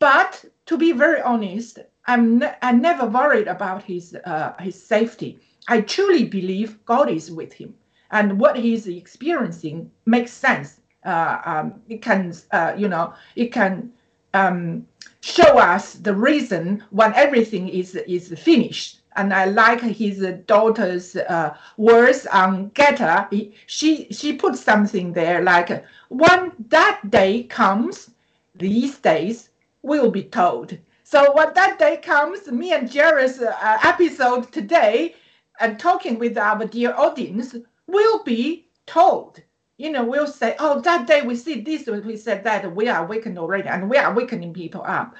But 0.00 0.44
to 0.66 0.76
be 0.78 0.92
very 0.92 1.20
honest, 1.20 1.78
I'm 2.06 2.38
ne- 2.38 2.56
I 2.62 2.72
never 2.72 3.06
worried 3.06 3.48
about 3.48 3.84
his 3.84 4.16
uh, 4.24 4.54
his 4.60 4.80
safety. 4.82 5.40
I 5.68 5.80
truly 5.82 6.24
believe 6.24 6.84
God 6.84 7.08
is 7.10 7.30
with 7.30 7.52
him, 7.52 7.74
and 8.10 8.40
what 8.40 8.56
he's 8.56 8.86
experiencing 8.88 9.90
makes 10.06 10.32
sense. 10.32 10.80
Uh, 11.04 11.38
um, 11.44 11.82
it 11.88 12.02
can, 12.02 12.34
uh, 12.52 12.74
you 12.76 12.88
know, 12.88 13.14
it 13.36 13.52
can 13.52 13.92
um, 14.34 14.86
show 15.20 15.58
us 15.58 15.94
the 15.94 16.14
reason 16.14 16.84
when 16.90 17.14
everything 17.14 17.68
is 17.68 17.94
is 17.96 18.28
finished 18.38 19.01
and 19.16 19.32
I 19.32 19.46
like 19.46 19.80
his 19.80 20.26
daughter's 20.46 21.16
uh, 21.16 21.56
words 21.76 22.26
on. 22.26 22.70
He, 23.30 23.54
she 23.66 24.08
she 24.10 24.32
put 24.34 24.56
something 24.56 25.12
there 25.12 25.42
like 25.42 25.84
when 26.08 26.52
that 26.68 27.00
day 27.10 27.44
comes, 27.44 28.10
these 28.54 28.98
days 28.98 29.50
will 29.82 30.10
be 30.10 30.24
told. 30.24 30.78
So 31.04 31.32
when 31.34 31.52
that 31.54 31.78
day 31.78 31.98
comes, 31.98 32.50
me 32.50 32.72
and 32.72 32.90
Jerry's 32.90 33.40
uh, 33.40 33.78
episode 33.82 34.50
today 34.52 35.14
and 35.60 35.78
talking 35.78 36.18
with 36.18 36.38
our 36.38 36.64
dear 36.64 36.94
audience 36.94 37.54
will 37.86 38.22
be 38.24 38.66
told. 38.86 39.40
You 39.76 39.90
know, 39.90 40.04
we'll 40.04 40.26
say, 40.26 40.54
oh, 40.58 40.80
that 40.80 41.06
day 41.06 41.22
we 41.22 41.34
see 41.34 41.60
this, 41.60 41.86
we 41.86 42.16
said 42.16 42.44
that, 42.44 42.74
we 42.74 42.88
are 42.88 43.04
awakened 43.04 43.38
already, 43.38 43.68
and 43.68 43.90
we 43.90 43.96
are 43.96 44.12
awakening 44.12 44.54
people 44.54 44.82
up. 44.86 45.14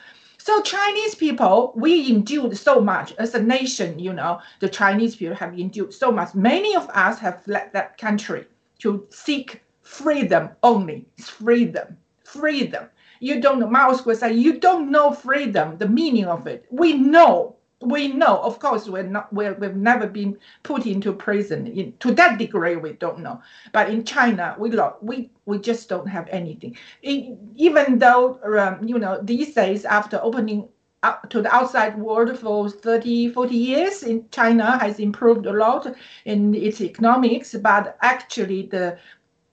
So 0.45 0.61
Chinese 0.61 1.15
people, 1.15 1.73
we 1.77 2.11
endured 2.11 2.57
so 2.57 2.81
much 2.81 3.15
as 3.17 3.33
a 3.37 3.41
nation, 3.41 4.01
you 4.01 4.13
know, 4.13 4.41
the 4.59 4.69
Chinese 4.69 5.15
people 5.15 5.37
have 5.37 5.57
endured 5.57 5.95
so 5.95 6.11
much. 6.11 6.35
Many 6.35 6.75
of 6.75 6.91
us 6.91 7.21
have 7.21 7.45
fled 7.45 7.71
that 7.75 7.97
country 7.97 8.47
to 8.81 9.07
seek 9.11 9.63
freedom 9.83 10.51
only. 10.65 11.07
Freedom, 11.17 11.97
freedom. 12.25 12.87
You 13.21 13.41
don't 13.41 13.61
know, 13.61 13.71
Miles 13.71 14.03
Guo 14.03 14.17
said, 14.17 14.35
you 14.35 14.59
don't 14.59 14.91
know 14.91 15.13
freedom, 15.13 15.79
the 15.79 15.89
meaning 15.89 16.25
of 16.25 16.49
it. 16.49 16.67
We 16.73 16.95
know 16.95 17.55
we 17.83 18.09
know, 18.09 18.39
of 18.43 18.59
course, 18.59 18.89
we're 18.89 19.03
not, 19.03 19.33
we're, 19.33 19.55
we've 19.55 19.77
never 19.77 20.07
been 20.07 20.39
put 20.63 20.87
into 20.87 21.13
prison. 21.13 21.67
In, 21.67 21.93
to 22.01 22.13
that 22.15 22.39
degree, 22.39 22.77
we 22.77 22.93
don't 22.95 23.21
know. 23.21 23.43
But 23.73 23.91
in 23.91 24.05
China, 24.05 24.55
we 24.59 24.71
lo- 24.71 24.97
we 25.01 25.31
we 25.47 25.59
just 25.59 25.89
don't 25.89 26.07
have 26.07 26.29
anything. 26.29 26.77
It, 27.03 27.37
even 27.57 27.99
though, 27.99 28.39
um, 28.59 28.87
you 28.87 28.99
know, 28.99 29.21
these 29.23 29.55
days 29.55 29.85
after 29.85 30.21
opening 30.23 30.69
up 31.03 31.29
to 31.31 31.43
the 31.43 31.53
outside 31.53 31.99
world 31.99 32.39
for 32.39 32.71
30, 32.71 33.31
40 33.33 33.55
years, 33.57 34.03
in 34.05 34.25
China 34.31 34.79
has 34.79 35.01
improved 35.01 35.47
a 35.47 35.53
lot 35.53 35.93
in 36.25 36.55
its 36.55 36.81
economics, 36.81 37.55
but 37.55 37.97
actually 38.03 38.67
the 38.67 38.99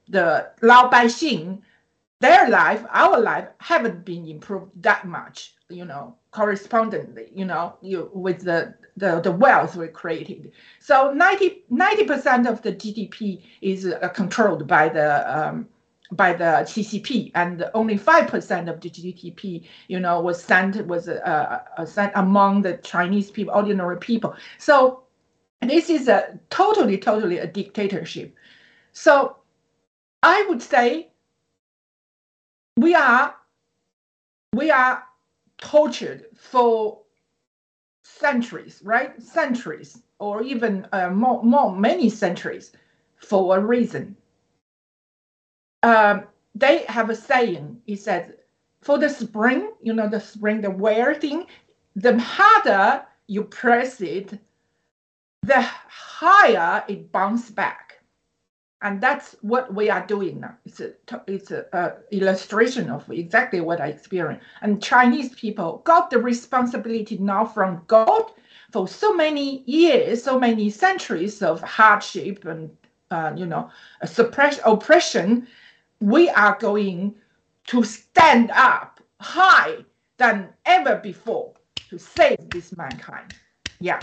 the 0.09 0.49
Lao 0.61 0.89
Baixing, 0.89 1.61
their 2.19 2.49
life, 2.49 2.83
our 2.89 3.19
life, 3.19 3.47
haven't 3.59 4.05
been 4.05 4.27
improved 4.27 4.71
that 4.83 5.05
much. 5.07 5.55
You 5.69 5.85
know, 5.85 6.15
correspondingly, 6.31 7.29
you 7.33 7.45
know, 7.45 7.77
you 7.81 8.09
with 8.13 8.41
the 8.43 8.73
the, 8.97 9.21
the 9.21 9.31
wealth 9.31 9.75
we 9.75 9.87
created. 9.87 10.51
So 10.79 11.13
90 11.13 12.03
percent 12.05 12.47
of 12.47 12.61
the 12.61 12.73
GDP 12.73 13.43
is 13.61 13.85
uh, 13.85 14.09
controlled 14.09 14.67
by 14.67 14.89
the 14.89 15.39
um, 15.39 15.67
by 16.11 16.33
the 16.33 16.65
CCP, 16.65 17.31
and 17.35 17.69
only 17.73 17.95
five 17.97 18.27
percent 18.27 18.67
of 18.67 18.81
the 18.81 18.89
GDP, 18.89 19.67
you 19.87 19.99
know, 19.99 20.19
was 20.21 20.43
sent 20.43 20.85
was 20.87 21.07
uh, 21.07 21.61
uh, 21.77 21.85
sent 21.85 22.11
among 22.15 22.63
the 22.63 22.77
Chinese 22.77 23.29
people, 23.31 23.53
ordinary 23.53 23.97
people. 23.97 24.35
So 24.57 25.03
this 25.61 25.89
is 25.89 26.07
a 26.07 26.39
totally, 26.49 26.97
totally 26.97 27.37
a 27.37 27.47
dictatorship. 27.47 28.33
So 28.91 29.37
I 30.23 30.45
would 30.49 30.61
say 30.61 31.08
we 32.77 32.95
are 32.95 33.35
we 34.53 34.71
are 34.71 35.03
tortured 35.57 36.25
for 36.35 36.99
centuries, 38.03 38.81
right? 38.83 39.21
Centuries, 39.21 40.01
or 40.19 40.41
even 40.41 40.87
uh, 40.91 41.09
more, 41.09 41.43
more, 41.43 41.75
many 41.75 42.09
centuries, 42.09 42.71
for 43.17 43.57
a 43.57 43.59
reason. 43.59 44.15
Um, 45.83 46.23
they 46.55 46.83
have 46.89 47.09
a 47.09 47.15
saying. 47.15 47.81
It 47.87 47.99
says, 47.99 48.31
"For 48.81 48.97
the 48.97 49.09
spring, 49.09 49.71
you 49.81 49.93
know, 49.93 50.09
the 50.09 50.19
spring, 50.19 50.61
the 50.61 50.71
wear 50.71 51.15
thing, 51.15 51.45
the 51.95 52.17
harder 52.19 53.05
you 53.27 53.43
press 53.43 54.01
it, 54.01 54.39
the 55.43 55.61
higher 55.61 56.83
it 56.87 57.11
bounces 57.11 57.51
back." 57.51 57.88
And 58.81 59.01
that's 59.01 59.35
what 59.41 59.73
we 59.73 59.89
are 59.89 60.05
doing 60.05 60.39
now. 60.39 60.55
It's 60.65 60.79
a 60.79 60.93
it's 61.27 61.51
a, 61.51 61.97
illustration 62.11 62.89
of 62.89 63.09
exactly 63.11 63.59
what 63.59 63.81
I 63.81 63.87
experienced. 63.87 64.45
And 64.61 64.81
Chinese 64.81 65.35
people 65.35 65.81
got 65.83 66.09
the 66.09 66.19
responsibility 66.19 67.17
now 67.17 67.43
from 67.45 67.83
God 67.87 68.31
for 68.71 68.87
so 68.87 69.13
many 69.13 69.63
years, 69.65 70.23
so 70.23 70.39
many 70.39 70.69
centuries 70.69 71.41
of 71.41 71.61
hardship 71.61 72.45
and 72.45 72.69
uh, 73.11 73.33
you 73.35 73.45
know 73.45 73.69
suppression, 74.05 74.61
oppression. 74.65 75.47
We 75.99 76.29
are 76.29 76.57
going 76.57 77.15
to 77.67 77.83
stand 77.83 78.51
up 78.51 79.01
high 79.19 79.77
than 80.17 80.49
ever 80.65 80.95
before 80.95 81.53
to 81.89 81.99
save 81.99 82.49
this 82.49 82.75
mankind. 82.77 83.35
Yeah. 83.81 83.99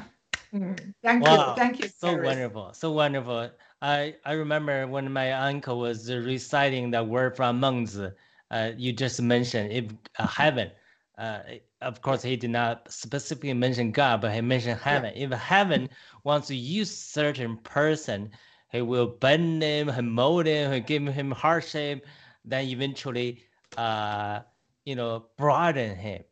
Mm. 0.56 0.94
Thank 1.02 1.22
Wow, 1.22 1.50
you. 1.50 1.54
Thank 1.56 1.80
you. 1.80 1.88
So 1.88 2.12
Paris. 2.12 2.26
wonderful, 2.26 2.72
so 2.72 2.92
wonderful. 2.92 3.50
I 3.82 4.16
I 4.24 4.32
remember 4.32 4.86
when 4.86 5.12
my 5.12 5.32
uncle 5.32 5.78
was 5.78 6.10
reciting 6.10 6.90
the 6.90 7.04
word 7.04 7.36
from 7.36 7.60
Mengzi, 7.60 8.12
uh, 8.50 8.72
you 8.76 8.92
just 8.92 9.20
mentioned 9.20 9.72
if 9.72 9.84
uh, 10.18 10.26
heaven. 10.26 10.70
Uh, 11.18 11.40
of 11.80 12.02
course, 12.02 12.22
he 12.22 12.36
did 12.36 12.50
not 12.50 12.90
specifically 12.92 13.52
mention 13.54 13.90
God, 13.90 14.20
but 14.20 14.32
he 14.34 14.40
mentioned 14.40 14.80
heaven. 14.80 15.12
If 15.14 15.30
heaven 15.32 15.88
wants 16.24 16.48
to 16.48 16.56
use 16.56 16.94
certain 16.94 17.56
person, 17.58 18.30
he 18.70 18.82
will 18.82 19.06
bend 19.06 19.62
him, 19.62 19.88
he 19.88 20.02
mold 20.02 20.46
him, 20.46 20.72
he 20.72 20.80
give 20.80 21.06
him 21.06 21.30
hardship, 21.30 22.04
then 22.44 22.66
eventually, 22.66 23.42
uh, 23.78 24.40
you 24.84 24.94
know, 24.94 25.26
broaden 25.38 25.96
him, 25.96 26.22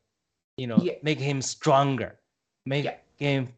you 0.59 0.67
know, 0.67 0.79
Yeah. 0.83 0.95
make 1.03 1.19
him 1.19 1.41
stronger, 1.41 2.21
make 2.67 2.85
Yeah. 2.85 2.97
him 3.17 3.49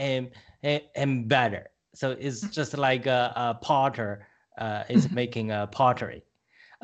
him, 0.00 0.30
him 0.62 1.28
better. 1.28 1.70
So 1.94 2.16
it's 2.18 2.44
Mm-hmm. 2.44 2.50
just 2.50 2.76
like 2.76 3.06
a, 3.06 3.32
a 3.36 3.54
potter 3.54 4.26
uh, 4.58 4.84
is 4.88 5.10
making 5.12 5.50
a 5.52 5.68
pottery. 5.68 6.22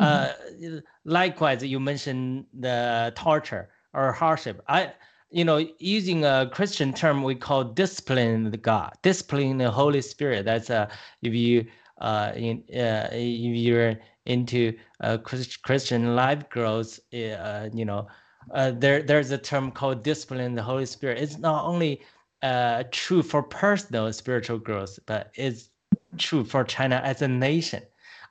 Mm-hmm. 0.01 0.25
Uh, 0.67 0.81
likewise, 1.05 1.63
you 1.65 1.81
mentioned 1.81 2.47
the 2.59 3.13
torture 3.17 3.71
or 3.95 4.13
hardship. 4.13 4.63
I, 4.69 4.93
you 5.31 5.45
know, 5.45 5.67
using 5.79 6.25
a 6.25 6.49
Christian 6.53 6.93
term, 6.93 7.23
we 7.23 7.35
call 7.35 7.65
discipline 7.65 8.51
the 8.51 8.59
God, 8.59 8.93
discipline 9.03 9.59
the 9.59 9.71
Holy 9.71 10.03
Spirit. 10.03 10.45
That's 10.45 10.71
uh, 10.71 10.89
if 11.23 11.35
you 11.35 11.67
uh, 12.01 12.33
in 12.37 12.65
uh, 12.75 13.09
if 13.13 13.57
you're 13.57 13.97
into 14.27 14.77
uh, 15.03 15.19
Christian 15.19 16.17
life 16.17 16.49
growth, 16.51 16.99
uh, 17.15 17.69
you 17.73 17.85
know, 17.85 18.07
uh, 18.53 18.73
there 18.73 19.03
there's 19.03 19.31
a 19.31 19.39
term 19.39 19.71
called 19.73 20.03
discipline 20.03 20.55
the 20.55 20.63
Holy 20.63 20.87
Spirit. 20.87 21.19
It's 21.19 21.39
not 21.39 21.65
only 21.65 22.03
uh, 22.47 22.85
true 22.93 23.23
for 23.23 23.43
personal 23.43 24.13
spiritual 24.13 24.59
growth, 24.59 24.99
but 25.07 25.31
it's 25.35 25.71
true 26.19 26.45
for 26.45 26.63
China 26.65 27.01
as 27.05 27.23
a 27.23 27.29
nation. 27.29 27.83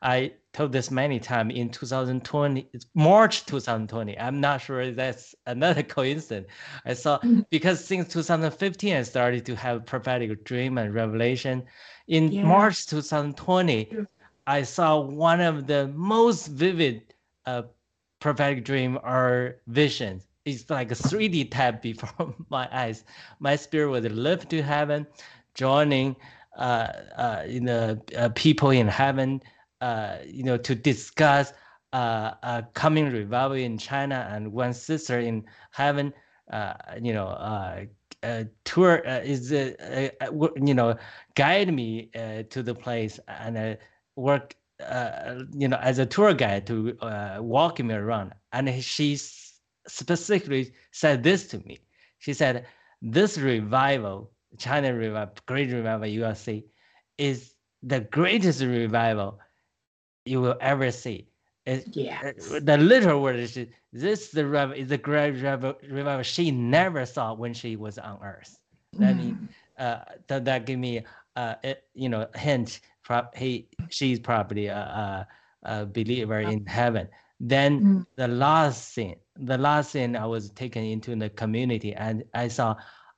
I 0.02 0.34
told 0.54 0.72
this 0.72 0.90
many 0.92 1.20
times 1.20 1.54
in 1.56 1.70
2020, 1.70 2.70
it's 2.74 2.86
March 2.96 3.46
2020. 3.46 4.18
I'm 4.20 4.40
not 4.40 4.62
sure 4.62 4.82
if 4.82 4.96
that's 4.96 5.36
another 5.46 5.84
coincidence. 5.98 6.48
I 6.86 6.94
saw 6.94 7.20
Mhm. 7.20 7.46
because 7.50 7.84
since 7.84 8.08
2015, 8.14 8.96
I 8.96 9.04
started 9.04 9.46
to 9.48 9.56
have 9.56 9.86
prophetic 9.86 10.44
dream 10.46 10.78
and 10.78 10.94
revelation. 10.94 11.64
In 12.08 12.32
Yeah. 12.32 12.44
March 12.44 12.88
2020, 12.88 13.92
I 14.48 14.64
saw 14.64 15.00
one 15.02 15.42
of 15.42 15.68
the 15.68 15.88
most 15.90 16.48
vivid 16.48 17.14
uh, 17.46 17.64
prophetic 18.20 18.64
dream 18.64 18.98
or 19.04 19.58
visions. 19.68 20.24
It's 20.46 20.70
like 20.70 20.92
a 20.92 20.96
3D 20.96 21.46
tab 21.46 21.82
before 21.82 22.36
my 22.50 22.70
eyes. 22.72 23.04
My 23.40 23.56
spirit 23.56 23.90
was 23.90 24.06
lift 24.06 24.50
to 24.52 24.62
heaven, 24.62 25.08
joining 25.56 26.16
uh, 26.58 26.88
uh, 27.18 27.44
you 27.48 27.60
know, 27.62 28.00
uh, 28.16 28.30
people 28.36 28.70
in 28.70 28.88
heaven, 28.88 29.42
uh, 29.82 30.18
you 30.26 30.44
know, 30.44 30.58
to 30.58 30.76
discuss 30.76 31.52
uh, 31.94 32.32
a 32.44 32.64
coming 32.74 33.12
revival 33.12 33.58
in 33.58 33.78
China, 33.78 34.28
and 34.32 34.52
one 34.54 34.74
sister 34.74 35.20
in 35.20 35.44
heaven, 35.72 36.14
uh, 36.52 36.74
you 37.02 37.14
know, 37.14 37.28
uh, 37.28 37.86
uh, 38.24 38.44
tour 38.64 39.06
uh, 39.08 39.20
is 39.20 39.52
uh, 39.52 40.10
uh, 40.22 40.48
you 40.64 40.74
know, 40.74 40.96
guide 41.36 41.74
me 41.74 42.10
uh, 42.16 42.44
to 42.50 42.64
the 42.64 42.74
place 42.74 43.20
and 43.28 43.58
uh, 43.58 43.76
work, 44.16 44.56
you 45.54 45.68
know, 45.68 45.78
as 45.82 46.00
a 46.00 46.06
tour 46.06 46.34
guide 46.34 46.68
to 46.68 46.96
walk 47.42 47.80
me 47.80 47.94
around. 47.96 48.34
And 48.52 48.84
she 48.84 49.18
specifically 49.88 50.74
said 50.92 51.24
this 51.24 51.48
to 51.48 51.60
me. 51.60 51.80
She 52.20 52.34
said, 52.34 52.66
"This 53.02 53.38
revival, 53.38 54.32
China 54.58 54.94
revival, 54.94 55.34
great 55.46 55.72
revival 55.72 56.08
you 56.08 56.22
will 56.22 56.36
see, 56.36 56.66
is 57.18 57.54
the 57.84 58.02
greatest 58.02 58.62
revival 58.62 59.40
you 60.26 60.42
will 60.42 60.58
ever 60.62 60.92
see. 60.92 61.28
It- 61.66 61.88
Yes. 61.94 62.50
the 62.62 62.78
literal 62.78 63.22
word 63.22 63.38
is 63.38 63.58
this 63.92 64.30
the 64.32 64.46
rev- 64.46 64.74
is 64.74 64.90
the 64.90 64.98
great 64.98 65.32
revival 65.32 66.24
she 66.24 66.52
never 66.52 67.06
saw 67.06 67.34
when 67.34 67.54
she 67.54 67.76
was 67.76 67.98
on 67.98 68.20
earth. 68.24 68.60
I 69.02 69.14
mean, 69.14 69.36
Mm. 69.36 69.48
uh, 69.78 70.00
that 70.28 70.46
that 70.46 70.66
give 70.66 70.80
me 70.80 71.04
uh, 71.36 71.56
it, 71.64 71.84
you 71.94 72.10
know 72.10 72.28
hint. 72.36 72.80
Pro- 73.04 73.28
he 73.36 73.68
she's 73.90 74.20
probably 74.20 74.68
a, 74.68 74.78
a, 74.78 75.28
a 75.64 75.86
believer 75.86 76.40
in 76.40 76.66
heaven. 76.66 77.08
Then 77.40 77.82
Mm. 77.82 78.06
the 78.16 78.28
last 78.28 78.94
scene, 78.94 79.20
the 79.38 79.58
last 79.58 79.92
scene, 79.92 80.16
I 80.16 80.26
was 80.26 80.50
taken 80.52 80.84
into 80.84 81.16
the 81.16 81.30
community 81.30 81.94
and 81.94 82.24
I 82.34 82.48
saw 82.48 82.76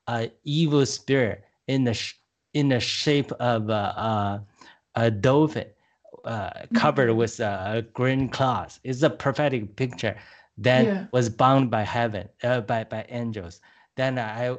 a 0.08 0.32
evil 0.44 0.86
spirit 0.86 1.44
in 1.68 1.84
the 1.84 1.94
sh- 1.94 2.16
in 2.54 2.70
the 2.70 2.80
shape 2.80 3.32
of 3.34 3.70
a, 3.70 3.74
a, 3.74 4.46
a 4.96 5.12
dolphin 5.12 5.68
uh, 6.26 6.52
covered 6.74 7.10
Mhm. 7.10 7.16
with 7.16 7.40
a, 7.40 7.86
green 7.94 8.30
cloth. 8.30 8.80
It's 8.84 9.04
a 9.04 9.10
prophetic 9.10 9.76
picture. 9.76 10.18
Then 10.58 10.90
Yeah. 10.90 11.08
was 11.12 11.30
bound 11.30 11.70
by 11.72 11.84
heaven, 11.84 12.30
uh, 12.44 12.62
by 12.62 12.84
by 12.84 13.06
angels. 13.10 13.62
Then 13.96 14.18
I, 14.20 14.58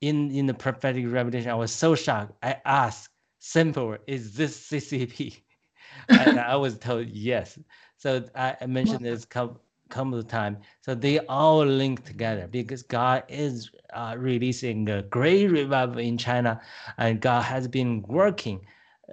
in 0.00 0.30
in 0.30 0.46
the 0.46 0.54
prophetic 0.54 1.06
revelation, 1.10 1.50
I 1.50 1.54
was 1.54 1.72
so 1.72 1.94
shocked. 1.94 2.32
I 2.42 2.56
asked, 2.64 3.10
simple, 3.38 3.96
is 4.06 4.34
this 4.36 4.56
CCP? 4.56 5.42
and 6.16 6.38
I 6.38 6.56
was 6.56 6.78
told 6.78 7.08
yes. 7.08 7.58
So 7.96 8.24
I, 8.34 8.56
I 8.60 8.66
mentioned 8.66 9.04
this 9.04 9.24
couple 9.24 9.60
couple 9.90 10.18
of 10.18 10.28
time. 10.28 10.58
So 10.80 10.94
they 10.94 11.18
all 11.26 11.64
link 11.64 12.04
together 12.04 12.48
because 12.50 12.82
God 12.82 13.24
is 13.28 13.70
uh, 13.92 14.14
releasing 14.18 14.88
a 14.88 15.02
great 15.02 15.46
revival 15.48 15.98
in 15.98 16.16
China, 16.16 16.60
and 16.98 17.20
God 17.20 17.42
has 17.42 17.68
been 17.68 18.02
working 18.02 18.60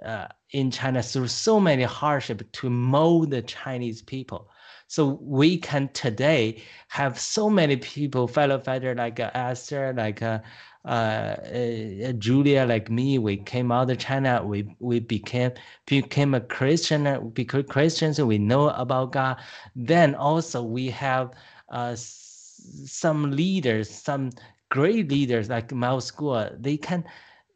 uh, 0.04 0.28
in 0.50 0.70
China 0.70 1.02
through 1.02 1.28
so 1.28 1.60
many 1.60 1.82
hardship 1.82 2.50
to 2.52 2.70
mold 2.70 3.30
the 3.30 3.42
Chinese 3.42 4.02
people. 4.02 4.48
So 4.86 5.18
we 5.20 5.58
can 5.58 5.90
today 5.92 6.62
have 6.88 7.20
so 7.20 7.50
many 7.50 7.76
people, 7.76 8.26
fellow 8.26 8.58
fighter 8.58 8.94
like 8.94 9.20
uh, 9.20 9.30
Esther, 9.34 9.92
like 9.94 10.22
uh, 10.22 10.38
uh, 10.84 10.88
uh, 10.88 12.12
Julia, 12.12 12.64
like 12.64 12.90
me. 12.90 13.18
We 13.18 13.36
came 13.36 13.70
out 13.72 13.90
of 13.90 13.98
China. 13.98 14.42
We 14.44 14.74
we 14.78 15.00
became 15.00 15.52
became 15.86 16.34
a 16.34 16.40
Christian. 16.40 17.30
because 17.30 17.64
Christians. 17.68 18.20
We 18.20 18.38
know 18.38 18.70
about 18.70 19.12
God. 19.12 19.38
Then 19.76 20.14
also 20.14 20.62
we 20.62 20.90
have 20.90 21.32
uh, 21.68 21.94
some 21.96 23.30
leaders, 23.32 23.90
some 23.90 24.30
great 24.70 25.10
leaders 25.10 25.48
like 25.48 25.72
Miles 25.72 26.10
Guo. 26.10 26.50
They 26.60 26.76
can 26.76 27.04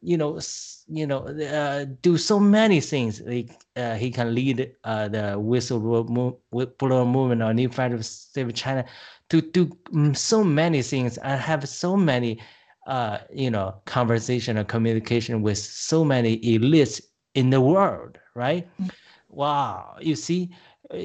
you 0.03 0.17
know, 0.17 0.39
you 0.87 1.07
know, 1.07 1.19
uh, 1.27 1.85
do 2.01 2.17
so 2.17 2.39
many 2.39 2.81
things. 2.81 3.21
Like 3.21 3.63
uh, 3.77 3.95
he 3.95 4.11
can 4.11 4.35
lead 4.35 4.75
uh, 4.83 5.07
the 5.07 5.37
whistleblower 5.39 7.07
movement 7.07 7.41
or 7.41 7.53
New 7.53 7.69
Federal 7.69 8.03
State 8.03 8.45
of 8.47 8.53
China 8.53 8.83
to 9.29 9.41
do 9.41 9.67
mm, 9.93 10.15
so 10.15 10.43
many 10.43 10.81
things 10.81 11.17
and 11.19 11.39
have 11.39 11.67
so 11.69 11.95
many, 11.95 12.41
uh, 12.87 13.19
you 13.31 13.49
know, 13.49 13.75
conversation 13.85 14.57
or 14.57 14.63
communication 14.63 15.41
with 15.41 15.57
so 15.57 16.03
many 16.03 16.39
elites 16.39 17.01
in 17.35 17.49
the 17.49 17.61
world, 17.61 18.17
right? 18.35 18.67
Mm. 18.81 18.91
Wow, 19.29 19.95
you 19.99 20.15
see, 20.15 20.51
uh, 20.91 20.97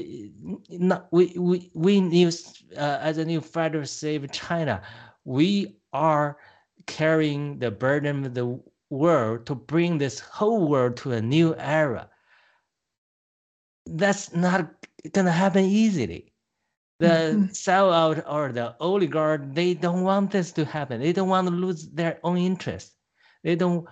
not, 0.70 1.08
we 1.12 1.34
we 1.38 1.70
we 1.74 2.00
new 2.00 2.28
uh, 2.76 2.98
as 3.00 3.18
a 3.18 3.24
new 3.24 3.40
federal 3.40 3.86
save 3.86 4.30
China, 4.32 4.82
we 5.24 5.76
are 5.92 6.38
carrying 6.86 7.58
the 7.58 7.70
burden 7.70 8.24
of 8.24 8.34
the 8.34 8.60
world 8.90 9.46
to 9.46 9.54
bring 9.54 9.98
this 9.98 10.20
whole 10.20 10.68
world 10.68 10.96
to 10.98 11.12
a 11.12 11.20
new 11.22 11.54
era. 11.56 12.08
That's 13.86 14.34
not 14.34 14.70
gonna 15.12 15.32
happen 15.32 15.64
easily. 15.64 16.32
The 16.98 17.44
sellout 17.52 18.22
or 18.28 18.52
the 18.52 18.74
oligarch, 18.80 19.42
they 19.54 19.74
don't 19.74 20.02
want 20.02 20.30
this 20.32 20.52
to 20.52 20.64
happen. 20.64 21.00
They 21.00 21.12
don't 21.12 21.28
want 21.28 21.48
to 21.48 21.54
lose 21.54 21.88
their 21.90 22.18
own 22.24 22.38
interest. 22.38 22.94
They 23.42 23.54
don't 23.56 23.86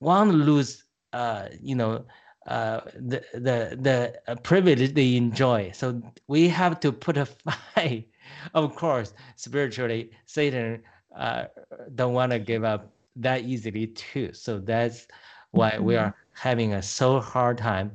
want 0.00 0.30
to 0.30 0.36
lose, 0.36 0.84
uh, 1.12 1.48
you 1.60 1.74
know, 1.76 2.04
uh, 2.46 2.80
the 2.94 3.22
the 3.34 3.76
the 3.80 4.14
uh, 4.28 4.34
privilege 4.36 4.94
they 4.94 5.16
enjoy. 5.16 5.70
So 5.72 6.00
we 6.26 6.48
have 6.48 6.80
to 6.80 6.92
put 6.92 7.16
a 7.16 7.26
fight. 7.74 8.08
Of 8.54 8.74
course, 8.76 9.12
spiritually, 9.36 10.10
Satan 10.26 10.82
uh, 11.16 11.44
don't 11.94 12.14
want 12.14 12.32
to 12.32 12.38
give 12.38 12.64
up 12.64 12.92
that 13.16 13.42
easily 13.42 13.86
too. 13.88 14.32
So 14.32 14.58
that's 14.58 15.06
why 15.50 15.78
we 15.80 15.94
Mhm. 15.94 15.96
are 15.96 16.14
having 16.34 16.72
a 16.74 16.82
so 16.82 17.20
hard 17.20 17.58
time 17.58 17.92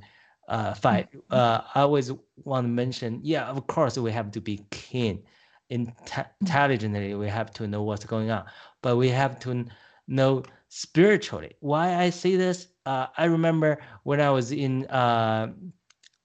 uh, 0.47 0.73
fight. 0.73 1.09
Uh, 1.29 1.61
I 1.75 1.81
always 1.81 2.11
want 2.43 2.65
to 2.65 2.69
mention, 2.69 3.19
yeah, 3.23 3.45
of 3.47 3.65
course 3.67 3.97
we 3.97 4.11
have 4.11 4.31
to 4.31 4.41
be 4.41 4.65
keen, 4.71 5.23
inte- 5.71 6.27
intelligently. 6.41 7.13
We 7.15 7.27
have 7.27 7.51
to 7.53 7.67
know 7.67 7.83
what's 7.83 8.05
going 8.05 8.31
on, 8.31 8.45
but 8.81 8.97
we 8.97 9.09
have 9.09 9.39
to 9.41 9.65
know 10.07 10.43
spiritually. 10.69 11.55
Why 11.59 11.95
I 11.95 12.09
say 12.09 12.35
this? 12.35 12.67
Uh, 12.85 13.07
I 13.17 13.25
remember 13.25 13.79
when 14.03 14.21
I 14.21 14.29
was 14.29 14.51
in 14.51 14.85
uh, 14.87 15.51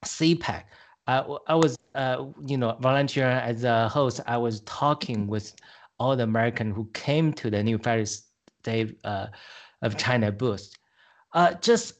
CPAC. 0.05 0.65
I, 1.09 1.19
I 1.49 1.55
was, 1.57 1.77
uh, 1.97 2.27
you 2.47 2.57
know, 2.57 2.77
volunteering 2.81 3.37
as 3.37 3.65
a 3.65 3.89
host. 3.89 4.21
I 4.27 4.37
was 4.37 4.61
talking 4.61 5.27
with 5.27 5.55
all 5.99 6.17
the 6.17 6.23
American 6.23 6.71
who 6.71 6.89
came 6.95 7.33
to 7.35 7.51
the 7.51 7.63
New 7.63 7.79
Federal 7.79 8.07
State 8.07 8.99
uh, 9.05 9.27
of 9.83 9.97
China 9.97 10.31
booth. 10.31 10.73
Uh, 11.33 11.55
just 11.55 11.95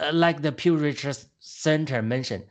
uh, 0.00 0.10
like 0.12 0.42
the 0.42 0.52
Pew 0.52 0.76
Research 0.76 1.18
Center 1.40 2.02
mentioned, 2.02 2.44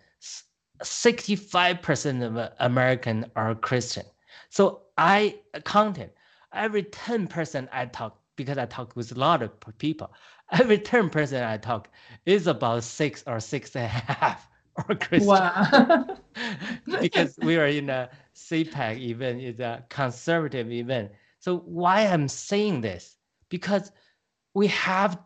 65% 0.84 2.24
of 2.24 2.52
Americans 2.60 3.26
are 3.36 3.56
Christian. 3.56 4.06
So 4.50 4.82
I 4.98 5.40
counted 5.66 6.12
every 6.54 6.84
10% 6.84 7.68
I 7.72 7.86
talk, 7.88 8.20
because 8.36 8.58
I 8.58 8.66
talk 8.66 8.96
with 8.96 9.12
a 9.12 9.20
lot 9.20 9.42
of 9.42 9.52
people, 9.78 10.14
every 10.52 10.78
10% 10.78 11.48
I 11.48 11.58
talk 11.58 11.90
is 12.26 12.48
about 12.48 12.84
six 12.84 13.24
or 13.28 13.40
six 13.40 13.76
and 13.76 13.86
a 13.86 13.88
half 13.88 14.48
are 14.76 14.96
Christian 14.96 15.28
Wow. 15.28 16.18
because 17.02 17.38
we 17.42 17.58
are 17.58 17.68
in 17.68 17.90
a 17.90 18.10
CPAC 18.36 19.00
event, 19.00 19.42
it's 19.42 19.60
a 19.60 19.84
conservative 19.90 20.72
event. 20.72 21.12
So 21.40 21.58
why 21.60 22.06
I'm 22.06 22.28
saying 22.28 22.82
this? 22.82 23.18
Because 23.50 23.92
we 24.54 24.68
have, 24.68 25.20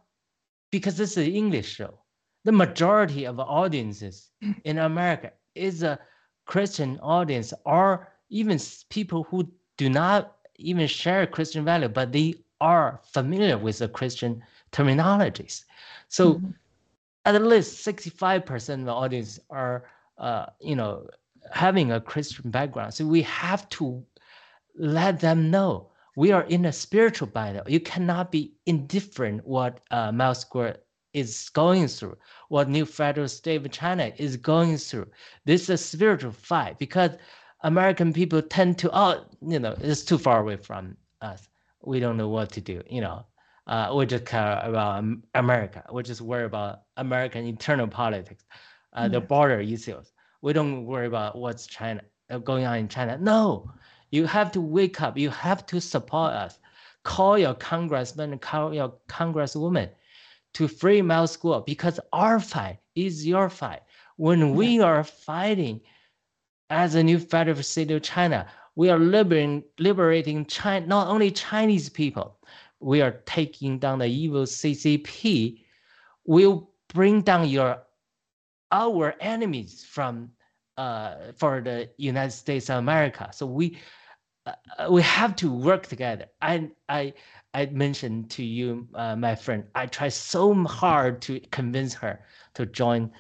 because 0.71 0.97
this 0.97 1.11
is 1.11 1.27
an 1.27 1.33
English 1.33 1.69
show. 1.69 1.99
The 2.43 2.51
majority 2.51 3.25
of 3.25 3.39
audiences 3.39 4.29
in 4.63 4.77
America 4.79 5.31
is 5.55 5.83
a 5.83 5.99
Christian 6.45 6.99
audience, 7.01 7.53
or 7.65 8.11
even 8.29 8.59
people 8.89 9.23
who 9.23 9.49
do 9.77 9.89
not 9.89 10.35
even 10.55 10.87
share 10.87 11.25
Christian 11.27 11.63
value, 11.65 11.89
but 11.89 12.11
they 12.11 12.35
are 12.61 12.99
familiar 13.03 13.57
with 13.57 13.79
the 13.79 13.87
Christian 13.87 14.41
terminologies. 14.71 15.63
So 16.07 16.43
Mhm. 16.43 16.53
at 17.25 17.41
least 17.41 17.83
65% 17.83 18.81
of 18.81 18.85
the 18.85 18.93
audience 18.93 19.39
are 19.49 19.85
uh, 20.17 20.47
you 20.59 20.75
know 20.75 21.07
having 21.51 21.91
a 21.91 21.99
christian 21.99 22.49
background 22.51 22.93
so 22.93 23.05
we 23.05 23.21
have 23.23 23.67
to 23.69 24.03
let 24.77 25.19
them 25.19 25.49
know 25.51 25.89
we 26.15 26.31
are 26.31 26.43
in 26.43 26.65
a 26.65 26.71
spiritual 26.71 27.27
battle 27.27 27.63
you 27.67 27.79
cannot 27.79 28.31
be 28.31 28.53
indifferent 28.65 29.45
what 29.45 29.79
uh, 29.91 30.11
Miles 30.11 30.45
Guo 30.45 30.75
is 31.13 31.49
going 31.49 31.87
through 31.87 32.17
what 32.49 32.69
new 32.69 32.85
federal 32.85 33.27
state 33.27 33.65
of 33.65 33.71
china 33.71 34.11
is 34.17 34.37
going 34.37 34.77
through 34.77 35.07
this 35.45 35.63
is 35.63 35.69
a 35.69 35.77
spiritual 35.77 36.31
fight 36.31 36.77
because 36.79 37.11
american 37.63 38.11
people 38.13 38.41
tend 38.41 38.77
to 38.77 38.89
oh 38.93 39.23
you 39.47 39.59
know 39.59 39.75
it's 39.79 40.03
too 40.03 40.17
far 40.17 40.41
away 40.41 40.55
from 40.55 40.95
us 41.21 41.49
we 41.83 41.99
don't 41.99 42.17
know 42.17 42.29
what 42.29 42.51
to 42.51 42.61
do 42.61 42.81
you 42.89 43.01
know 43.01 43.25
uh, 43.67 43.93
we 43.95 44.05
just 44.05 44.25
care 44.25 44.59
about 44.63 45.03
America. 45.35 45.83
We 45.91 46.03
just 46.03 46.21
worry 46.21 46.45
about 46.45 46.81
American 46.97 47.45
internal 47.45 47.87
politics, 47.87 48.43
uh, 48.93 49.07
the 49.07 49.21
border 49.21 49.59
issues. 49.61 50.11
We 50.41 50.51
don't 50.51 50.85
worry 50.85 51.07
about 51.07 51.37
what's 51.37 51.65
China 51.65 52.01
uh, 52.29 52.39
going 52.39 52.65
on 52.65 52.77
in 52.77 52.87
China. 52.89 53.17
No, 53.17 53.71
you 54.11 54.25
have 54.25 54.51
to 54.51 54.61
wake 54.61 55.01
up. 55.01 55.17
You 55.17 55.29
have 55.29 55.65
to 55.67 55.79
support 55.79 56.33
us. 56.33 56.59
Call 57.03 57.37
your 57.37 57.53
congressman, 57.53 58.37
call 58.39 58.73
your 58.73 58.93
congresswoman 59.07 59.89
to 60.53 60.67
free 60.67 61.01
Miles 61.01 61.37
Guo 61.37 61.65
because 61.65 61.99
our 62.11 62.39
fight 62.39 62.79
is 62.95 63.25
your 63.25 63.49
fight. 63.49 63.81
When 64.17 64.53
we 64.53 64.79
are 64.81 65.03
fighting 65.03 65.81
as 66.69 66.95
a 66.95 67.03
new 67.03 67.19
federal 67.19 67.61
state 67.63 67.91
of 67.91 68.01
China, 68.03 68.47
we 68.75 68.89
are 68.89 68.99
liberating, 68.99 69.63
liberating 69.79 70.45
China, 70.45 70.85
not 70.87 71.07
only 71.07 71.31
Chinese 71.31 71.89
people, 71.89 72.37
we 72.79 73.01
are 73.01 73.21
taking 73.25 73.79
down 73.79 73.99
the 73.99 74.07
evil 74.07 74.43
CCP, 74.43 75.59
We 76.25 76.47
will 76.47 76.71
bring 76.93 77.21
down 77.21 77.49
your 77.49 77.83
our 78.71 79.15
enemies 79.19 79.85
from 79.87 80.31
uh, 80.77 81.33
for 81.37 81.61
the 81.61 81.89
United 81.97 82.31
States 82.31 82.69
of 82.69 82.77
America. 82.77 83.29
So 83.31 83.45
we 83.45 83.77
uh, 84.45 84.53
uh, 84.79 84.91
we 84.91 85.01
have 85.01 85.35
to 85.37 85.51
work 85.51 85.87
together. 85.87 86.25
I 86.41 86.69
I 86.89 87.13
I 87.53 87.65
mentioned 87.67 88.29
to 88.31 88.43
you, 88.43 88.87
uh, 88.95 89.15
my 89.15 89.35
friend, 89.35 89.63
I 89.75 89.85
tried 89.87 90.13
so 90.13 90.53
hard 90.65 91.21
to 91.23 91.39
convince 91.51 91.93
her 91.95 92.19
to 92.55 92.65
join 92.65 93.11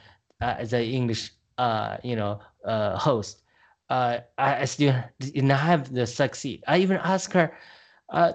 uh, 0.41 0.55
as 0.59 0.73
an 0.73 0.81
English 0.83 1.31
uh, 1.57 1.97
you 2.03 2.15
know 2.15 2.39
uh, 2.65 2.97
host. 2.97 3.41
Uh, 3.89 4.19
I, 4.37 4.61
I 4.61 4.65
still 4.65 4.95
did 5.19 5.43
not 5.43 5.59
have 5.59 5.93
the 5.93 6.05
succeed. 6.07 6.63
I 6.67 6.79
even 6.79 6.97
asked 6.97 7.33
her, 7.33 7.53
uh, 8.09 8.33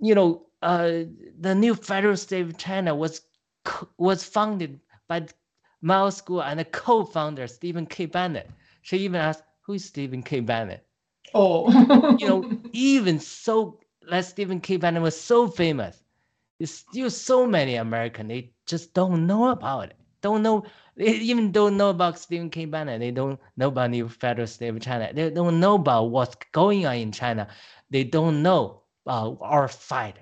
you 0.00 0.14
know, 0.14 0.46
uh, 0.62 1.02
the 1.40 1.54
new 1.54 1.74
federal 1.74 2.16
state 2.16 2.46
of 2.46 2.56
China 2.58 2.94
was 2.94 3.22
co- 3.64 3.88
was 3.98 4.24
founded 4.24 4.80
by 5.08 5.26
Miles 5.80 6.20
Guo 6.22 6.42
and 6.44 6.58
the 6.60 6.64
co-founder 6.64 7.46
Stephen 7.46 7.86
K. 7.86 8.06
Bannon. 8.06 8.46
She 8.82 8.98
even 8.98 9.20
asked, 9.20 9.44
"Who 9.62 9.74
is 9.74 9.84
Stephen 9.84 10.22
K. 10.22 10.40
Bannon?" 10.40 10.80
Oh. 11.34 11.70
You 12.18 12.28
know, 12.28 12.50
even 12.72 13.18
so, 13.20 13.80
like 14.06 14.24
Stephen 14.24 14.60
K. 14.60 14.76
Bannon 14.76 15.02
was 15.02 15.18
so 15.18 15.48
famous, 15.48 16.02
there's 16.58 16.72
still 16.72 17.10
so 17.10 17.46
many 17.46 17.76
American 17.76 18.28
they 18.28 18.52
just 18.66 18.94
don't 18.94 19.26
know 19.26 19.50
about 19.50 19.90
it. 19.90 19.96
Don't 20.22 20.42
know. 20.42 20.64
They 20.96 21.12
even 21.12 21.52
don't 21.52 21.76
know 21.76 21.90
about 21.90 22.18
Stephen 22.18 22.50
K. 22.50 22.64
Bannon. 22.64 23.00
They 23.00 23.10
don't 23.10 23.38
know 23.56 23.68
about 23.68 23.90
new 23.90 24.08
federal 24.08 24.46
state 24.46 24.68
of 24.68 24.80
China. 24.80 25.12
They 25.12 25.30
don't 25.30 25.60
know 25.60 25.74
about 25.74 26.10
what's 26.10 26.36
going 26.52 26.86
on 26.86 26.96
in 26.96 27.12
China. 27.12 27.48
They 27.90 28.04
don't 28.04 28.42
know 28.42 28.82
about 29.04 29.38
our 29.40 29.68
fight 29.68 30.18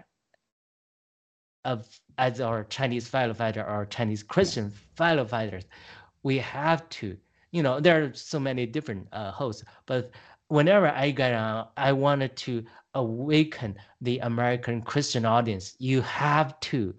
of 1.65 1.89
as 2.19 2.41
our 2.41 2.65
Chinese 2.65 3.09
fellow 3.09 3.35
fighter 3.35 3.65
or 3.65 3.87
Chinese 3.87 4.23
Christian 4.23 4.71
fellow 4.97 5.25
fighters. 5.25 5.65
We 6.23 6.39
have 6.39 6.89
to, 6.91 7.17
you 7.53 7.63
know, 7.63 7.81
there 7.81 8.05
are 8.05 8.15
so 8.15 8.39
many 8.39 8.67
different 8.67 9.09
uh, 9.13 9.31
hosts, 9.31 9.65
but 9.87 10.11
whenever 10.49 10.89
I 10.89 11.11
got 11.11 11.33
on, 11.33 11.69
I 11.77 11.93
wanted 11.93 12.37
to 12.37 12.65
awaken 12.95 13.77
the 14.01 14.19
American 14.21 14.83
Christian 14.83 15.25
audience. 15.25 15.77
You 15.79 16.01
have 16.03 16.59
to. 16.61 16.95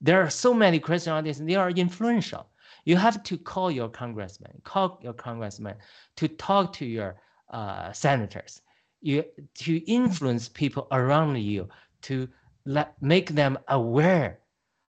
There 0.00 0.22
are 0.22 0.30
so 0.30 0.54
many 0.54 0.78
Christian 0.78 1.12
audiences, 1.12 1.44
they 1.44 1.56
are 1.56 1.70
influential. 1.70 2.46
You 2.84 2.96
have 2.96 3.22
to 3.24 3.36
call 3.36 3.70
your 3.70 3.88
congressman, 3.88 4.52
call 4.64 4.98
your 5.02 5.12
congressman 5.12 5.76
to 6.16 6.28
talk 6.28 6.72
to 6.74 6.86
your 6.86 7.16
uh, 7.50 7.92
senators, 7.92 8.62
you 9.00 9.24
to 9.54 9.76
influence 9.90 10.48
people 10.48 10.86
around 10.92 11.36
you 11.36 11.68
to 12.02 12.28
let 12.64 13.00
make 13.02 13.30
them 13.30 13.58
aware 13.68 14.40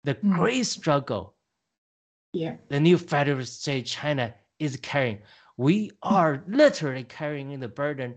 the 0.05 0.15
Mm. 0.15 0.35
great 0.35 0.67
struggle 0.67 1.35
yeah. 2.33 2.57
the 2.69 2.81
new 2.81 2.99
federal 2.99 3.45
state 3.45 3.87
China 3.87 4.35
is 4.59 4.77
carrying. 4.79 5.19
We 5.57 5.91
are 6.03 6.43
literally 6.47 7.05
carrying 7.05 7.59
the 7.61 7.69
burden 7.69 8.15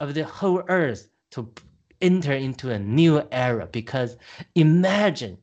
of 0.00 0.14
the 0.14 0.24
whole 0.24 0.62
earth 0.68 1.08
to 1.30 1.52
enter 2.02 2.32
into 2.32 2.70
a 2.70 2.78
new 2.78 3.22
era 3.32 3.66
because 3.72 4.16
imagine 4.54 5.38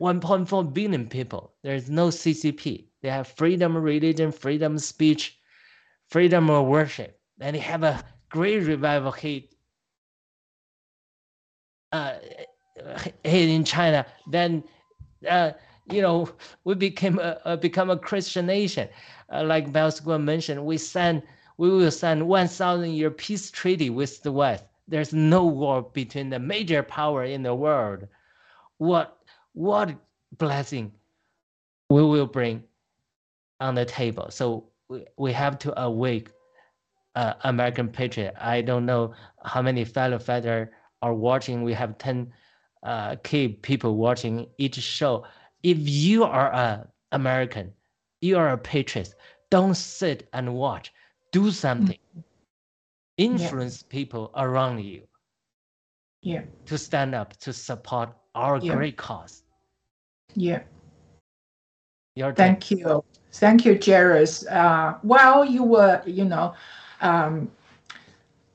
1.4 0.00 0.74
billion 0.74 1.08
people. 1.08 1.52
There's 1.62 1.88
no 1.88 2.08
CCP. 2.08 2.86
They 3.02 3.08
have 3.08 3.28
freedom 3.28 3.76
of 3.76 3.84
religion, 3.84 4.32
freedom 4.32 4.74
of 4.76 4.82
speech, 4.82 5.38
freedom 6.08 6.50
of 6.50 6.66
worship, 6.66 7.20
and 7.40 7.54
they 7.54 7.60
have 7.60 7.84
a 7.84 8.02
great 8.28 8.60
revival 8.60 9.12
hit 9.12 9.54
uh, 11.92 12.14
hit 13.24 13.48
in 13.48 13.64
China. 13.64 14.06
Then 14.26 14.64
uh, 15.28 15.52
you 15.90 16.00
know, 16.00 16.28
we 16.64 16.74
became 16.74 17.18
a, 17.18 17.38
a 17.44 17.56
become 17.56 17.90
a 17.90 17.98
Christian 17.98 18.46
nation. 18.46 18.88
Uh, 19.32 19.44
like 19.44 19.72
Belsqua 19.72 20.22
mentioned, 20.22 20.64
we 20.64 20.78
signed, 20.78 21.22
we 21.58 21.68
will 21.70 21.90
sign 21.90 22.26
1,000 22.26 22.90
year 22.90 23.10
peace 23.10 23.50
treaty 23.50 23.90
with 23.90 24.22
the 24.22 24.32
West. 24.32 24.64
There's 24.92 25.14
no 25.14 25.46
war 25.46 25.80
between 25.82 26.28
the 26.28 26.38
major 26.38 26.82
power 26.82 27.24
in 27.24 27.42
the 27.42 27.54
world. 27.54 28.06
What 28.76 29.16
what 29.54 29.96
blessing 30.36 30.92
we 31.88 32.02
will 32.02 32.26
bring 32.26 32.62
on 33.58 33.74
the 33.74 33.86
table. 33.86 34.26
So 34.28 34.68
we, 34.90 35.06
we 35.16 35.32
have 35.32 35.58
to 35.60 35.80
awake 35.80 36.28
uh, 37.14 37.32
American 37.44 37.88
patriot. 37.88 38.34
I 38.38 38.60
don't 38.60 38.84
know 38.84 39.14
how 39.42 39.62
many 39.62 39.82
fellow 39.86 40.18
fighter 40.18 40.72
are 41.00 41.14
watching. 41.14 41.62
We 41.62 41.72
have 41.72 41.96
10 41.96 42.30
uh, 42.82 43.16
K 43.22 43.48
people 43.48 43.96
watching 43.96 44.46
each 44.58 44.76
show. 44.76 45.24
If 45.62 45.78
you 45.80 46.24
are 46.24 46.52
a 46.52 46.86
American, 47.12 47.72
you 48.20 48.36
are 48.36 48.50
a 48.50 48.58
patriot. 48.58 49.14
Don't 49.48 49.74
sit 49.74 50.28
and 50.34 50.52
watch. 50.54 50.92
Do 51.30 51.50
something. 51.50 51.96
Mm. 52.18 52.24
Influence 53.18 53.82
people 53.82 54.30
around 54.36 54.78
you 54.80 55.02
Yeah. 56.22 56.42
to 56.66 56.78
stand 56.78 57.14
up 57.14 57.36
to 57.38 57.52
support 57.52 58.10
our 58.34 58.58
Yeah. 58.58 58.74
great 58.74 58.96
cause. 58.96 59.42
Yeah. 60.34 60.62
Your. 62.16 62.32
Thank 62.32 62.70
you. 62.70 63.04
Thank 63.32 63.64
you, 63.64 63.78
Jairus. 63.82 64.46
Uh, 64.46 64.94
while 65.02 65.44
you 65.44 65.62
were, 65.64 66.02
you 66.06 66.24
know, 66.24 66.54
um, 67.00 67.50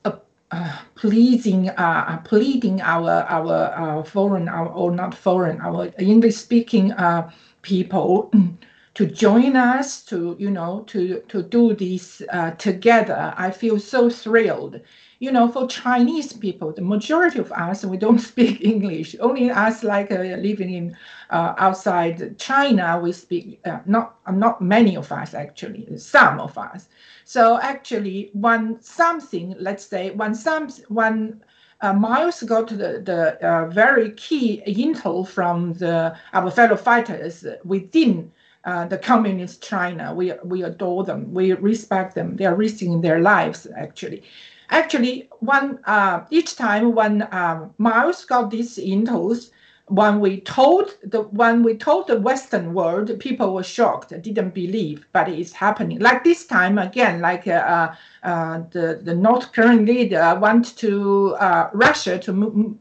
uh, 0.04 0.12
uh, 0.50 0.78
pleasing, 0.94 1.68
uh, 1.70 2.18
pleading 2.24 2.80
our 2.80 3.10
our 3.28 3.54
uh, 3.76 4.02
foreign, 4.04 4.48
our, 4.48 4.68
or 4.68 4.90
not 4.92 5.14
foreign, 5.14 5.60
our 5.60 5.90
English-speaking 5.98 6.92
uh, 6.92 7.30
people 7.62 8.30
to 8.98 9.06
join 9.06 9.54
us, 9.54 10.02
to 10.02 10.34
you 10.40 10.50
know, 10.50 10.82
to 10.88 11.20
to 11.28 11.40
do 11.40 11.72
this 11.72 12.20
uh, 12.32 12.50
together. 12.58 13.32
I 13.36 13.52
feel 13.52 13.78
so 13.78 14.10
thrilled. 14.10 14.80
You 15.20 15.30
know, 15.30 15.46
for 15.46 15.68
Chinese 15.68 16.32
people, 16.32 16.72
the 16.72 16.82
majority 16.82 17.38
of 17.38 17.52
us 17.52 17.84
we 17.84 17.96
don't 17.96 18.18
speak 18.32 18.60
English. 18.60 19.14
Only 19.20 19.52
us, 19.52 19.84
like 19.84 20.10
uh, 20.10 20.18
living 20.48 20.74
in 20.74 20.96
uh, 21.30 21.54
outside 21.58 22.40
China, 22.40 22.98
we 23.00 23.12
speak 23.12 23.60
uh, 23.64 23.78
not 23.86 24.16
not 24.32 24.60
many 24.60 24.96
of 24.96 25.12
us 25.12 25.32
actually, 25.32 25.86
some 25.96 26.40
of 26.40 26.58
us. 26.58 26.88
So 27.24 27.60
actually, 27.60 28.30
when 28.32 28.82
something, 28.82 29.54
let's 29.60 29.86
say, 29.86 30.10
when 30.10 30.34
some 30.34 30.70
when 30.88 31.40
uh, 31.82 31.92
Miles 31.92 32.42
got 32.42 32.66
the 32.66 33.00
the 33.10 33.38
uh, 33.48 33.66
very 33.68 34.10
key 34.14 34.60
intel 34.66 35.24
from 35.24 35.74
the 35.74 36.16
our 36.32 36.50
fellow 36.50 36.76
fighters 36.76 37.46
within. 37.64 38.32
Uh, 38.68 38.84
the 38.86 38.98
communist 38.98 39.62
China, 39.62 40.14
we 40.14 40.26
we 40.44 40.62
adore 40.62 41.02
them, 41.04 41.20
we 41.32 41.52
respect 41.54 42.14
them. 42.14 42.36
They 42.36 42.46
are 42.50 42.54
risking 42.66 43.00
their 43.00 43.20
lives 43.20 43.66
actually. 43.84 44.22
Actually, 44.70 45.14
one 45.40 45.68
uh, 45.86 46.16
each 46.30 46.56
time 46.56 46.94
when 46.94 47.14
um, 47.32 47.58
Miles 47.78 48.24
got 48.26 48.50
these 48.50 48.76
intels, 48.78 49.50
when 49.86 50.20
we 50.20 50.40
told 50.42 50.86
the 51.02 51.22
when 51.40 51.62
we 51.62 51.74
told 51.76 52.08
the 52.08 52.20
Western 52.20 52.74
world, 52.74 53.08
people 53.20 53.54
were 53.54 53.62
shocked, 53.76 54.10
didn't 54.22 54.54
believe, 54.54 55.06
but 55.12 55.28
it's 55.28 55.52
happening. 55.52 55.98
Like 56.00 56.22
this 56.24 56.46
time 56.46 56.76
again, 56.78 57.20
like 57.22 57.46
uh, 57.48 57.92
uh, 58.22 58.56
the 58.74 59.00
the 59.02 59.14
North 59.14 59.52
Korean 59.52 59.86
leader 59.86 60.38
went 60.46 60.76
to 60.84 61.34
uh, 61.40 61.70
Russia 61.72 62.18
to 62.18 62.32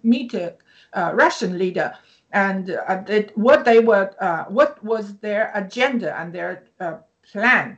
meet 0.03 0.33
a 0.33 0.53
Russian 1.13 1.57
leader, 1.57 1.93
and 2.38 2.69
uh, 2.69 3.23
what 3.33 3.65
they 3.65 3.79
were, 3.79 4.13
uh, 4.21 4.43
what 4.45 4.83
was 4.83 5.17
their 5.17 5.51
agenda 5.55 6.09
and 6.19 6.31
their 6.31 6.63
uh, 6.79 6.97
plan. 7.31 7.77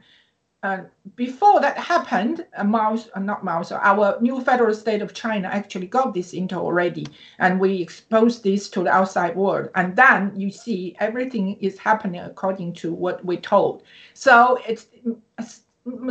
Before 1.16 1.62
that 1.62 1.78
happened, 1.78 2.46
Mao's, 2.66 3.10
uh, 3.16 3.22
not 3.22 3.46
Mao's, 3.46 3.72
our 3.72 4.18
new 4.20 4.42
federal 4.42 4.76
state 4.76 5.02
of 5.02 5.14
China 5.14 5.48
actually 5.48 5.88
got 5.88 6.14
this 6.14 6.34
intel 6.34 6.64
already, 6.68 7.08
and 7.44 7.58
we 7.58 7.82
exposed 7.82 8.44
this 8.44 8.70
to 8.72 8.84
the 8.84 8.92
outside 9.00 9.38
world. 9.38 9.70
And 9.76 9.96
then 9.96 10.34
you 10.36 10.52
see 10.52 10.98
everything 11.00 11.56
is 11.62 11.80
happening 11.80 12.22
according 12.22 12.74
to 12.82 12.92
what 12.92 13.24
we 13.24 13.38
told. 13.38 13.84
So 14.14 14.60
it's 14.68 14.88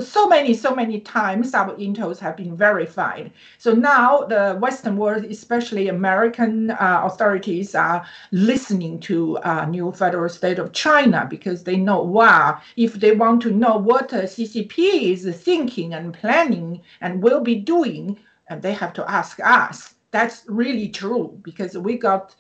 so 0.01 0.29
many, 0.29 0.55
so 0.55 0.75
many 0.75 1.01
times 1.01 1.55
our 1.55 1.75
intels 1.77 2.19
have 2.19 2.37
been 2.37 2.57
verified. 2.57 3.33
So 3.59 3.73
now 3.75 4.21
the 4.21 4.57
Western 4.61 4.97
world, 4.97 5.25
especially 5.25 5.89
American 5.89 6.71
uh, 6.71 7.03
authorities, 7.05 7.75
are 7.75 8.07
listening 8.33 9.01
to 9.01 9.39
uh, 9.39 9.67
new 9.67 9.93
federal 9.93 10.29
state 10.29 10.59
of 10.59 10.73
China 10.73 11.27
because 11.29 11.65
they 11.65 11.77
know, 11.77 12.03
wow, 12.03 12.61
if 12.77 12.95
they 12.95 13.13
want 13.13 13.43
to 13.43 13.51
know 13.51 13.77
what 13.77 14.13
uh, 14.13 14.23
CCP 14.23 15.13
is 15.13 15.27
thinking 15.43 15.95
and 15.95 16.15
planning 16.15 16.81
and 17.01 17.23
will 17.23 17.41
be 17.41 17.55
doing, 17.55 18.19
and 18.49 18.63
they 18.63 18.73
have 18.73 18.93
to 18.95 19.11
ask 19.11 19.39
us. 19.41 19.95
That's 20.11 20.45
really 20.49 20.89
true 20.89 21.39
because 21.43 21.77
we 21.77 21.99
got 21.99 22.35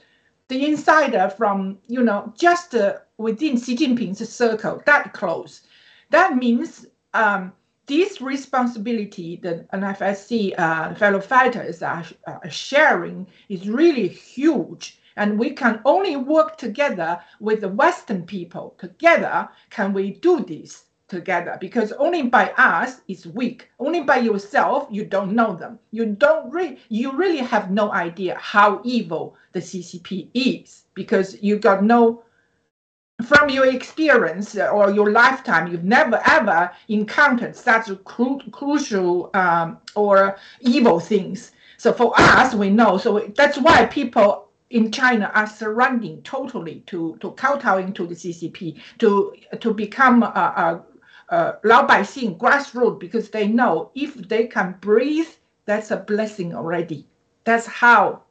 the 0.48 0.64
insider 0.64 1.28
from, 1.36 1.78
you 1.86 2.02
know, 2.02 2.32
just 2.36 2.74
uh, 2.74 2.98
within 3.18 3.60
Xi 3.60 3.76
Jinping's 3.76 4.26
circle, 4.28 4.82
that 4.86 5.12
close. 5.12 5.62
That 6.10 6.36
means 6.36 6.86
um, 7.18 7.52
this 7.86 8.20
responsibility 8.20 9.36
that 9.42 9.70
NFSC 9.72 10.54
uh, 10.58 10.94
fellow 10.94 11.20
fighters 11.20 11.82
are 11.82 12.04
uh, 12.26 12.48
sharing 12.48 13.26
is 13.48 13.68
really 13.68 14.06
huge. 14.08 15.00
And 15.16 15.36
we 15.36 15.50
can 15.50 15.80
only 15.84 16.16
work 16.16 16.58
together 16.58 17.20
with 17.40 17.62
the 17.62 17.68
Western 17.68 18.24
people. 18.24 18.76
Together, 18.78 19.48
can 19.70 19.92
we 19.92 20.12
do 20.12 20.44
this 20.44 20.84
together? 21.08 21.56
Because 21.60 21.90
only 21.92 22.22
by 22.22 22.52
us 22.56 23.00
is 23.08 23.26
weak. 23.26 23.68
Only 23.80 24.02
by 24.02 24.18
yourself, 24.18 24.86
you 24.90 25.04
don't 25.04 25.34
know 25.34 25.56
them. 25.56 25.80
You 25.90 26.06
don't 26.06 26.52
really, 26.52 26.78
you 26.88 27.10
really 27.16 27.38
have 27.38 27.72
no 27.72 27.90
idea 27.90 28.36
how 28.38 28.80
evil 28.84 29.34
the 29.52 29.60
CCP 29.60 30.28
is 30.34 30.84
because 30.94 31.42
you 31.42 31.58
got 31.58 31.82
no 31.82 32.22
from 33.24 33.50
your 33.50 33.66
experience 33.66 34.56
or 34.56 34.90
your 34.90 35.10
lifetime, 35.10 35.66
you've 35.70 35.84
never 35.84 36.20
ever 36.24 36.70
encountered 36.88 37.56
such 37.56 37.90
cru 38.04 38.38
crucial 38.52 39.30
um, 39.34 39.78
or 39.96 40.36
evil 40.60 41.00
things. 41.00 41.52
So 41.78 41.92
for 41.92 42.12
us, 42.16 42.54
we 42.54 42.70
know. 42.70 42.96
So 42.96 43.32
that's 43.36 43.58
why 43.58 43.86
people 43.86 44.48
in 44.70 44.92
China 44.92 45.30
are 45.34 45.46
surrendering 45.48 46.22
totally 46.22 46.80
to 46.86 47.16
to 47.20 47.32
kowtowing 47.32 47.92
to 47.94 48.06
the 48.06 48.14
CCP 48.14 48.80
to 48.98 49.34
to 49.60 49.74
become 49.74 50.22
a, 50.22 50.82
a, 51.30 51.34
a 51.34 51.56
Lao 51.64 51.86
grassroots 51.86 53.00
because 53.00 53.30
they 53.30 53.48
know 53.48 53.90
if 53.94 54.14
they 54.14 54.46
can 54.46 54.76
breathe, 54.80 55.28
that's 55.66 55.90
a 55.90 55.96
blessing 55.96 56.54
already. 56.54 57.06
That's 57.44 57.66
how 57.66 58.22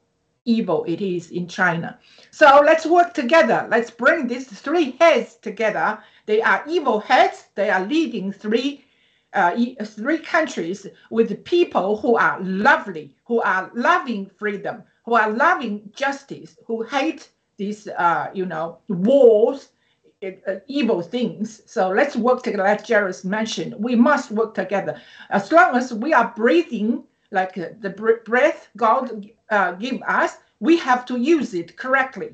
evil 0.47 0.83
it 0.87 1.01
is 1.01 1.29
in 1.29 1.47
China. 1.47 1.99
So 2.31 2.61
let's 2.65 2.85
work 2.85 3.13
together. 3.13 3.67
Let's 3.69 3.91
bring 3.91 4.27
these 4.27 4.47
three 4.47 4.91
heads 4.99 5.35
together. 5.35 5.99
They 6.25 6.41
are 6.41 6.63
evil 6.67 6.99
heads. 6.99 7.47
They 7.55 7.69
are 7.69 7.85
leading 7.85 8.31
three 8.31 8.83
uh, 9.33 9.55
three 9.83 10.17
countries 10.19 10.87
with 11.11 11.43
people 11.43 11.97
who 11.97 12.15
are 12.15 12.39
lovely, 12.41 13.13
who 13.25 13.41
are 13.41 13.69
loving 13.75 14.25
freedom, 14.39 14.83
who 15.05 15.13
are 15.13 15.29
loving 15.31 15.91
justice, 15.93 16.57
who 16.65 16.81
hate 16.83 17.29
these, 17.57 17.87
uh, 17.89 18.29
you 18.33 18.45
know, 18.45 18.79
wars, 18.87 19.69
uh, 20.23 20.31
evil 20.67 21.01
things. 21.01 21.61
So 21.65 21.89
let's 21.89 22.15
work 22.15 22.41
together. 22.41 22.65
As 22.65 22.87
Jairus 22.87 23.23
mentioned, 23.23 23.75
we 23.77 23.95
must 23.95 24.31
work 24.31 24.55
together. 24.55 24.99
As 25.29 25.51
long 25.51 25.75
as 25.75 25.93
we 25.93 26.13
are 26.13 26.33
breathing 26.35 27.03
like 27.31 27.57
uh, 27.57 27.69
the 27.79 27.89
breath 28.25 28.69
God 28.77 29.29
uh, 29.51 29.73
give 29.73 30.01
us, 30.07 30.37
we 30.59 30.77
have 30.77 31.05
to 31.05 31.17
use 31.19 31.53
it 31.53 31.77
correctly 31.77 32.33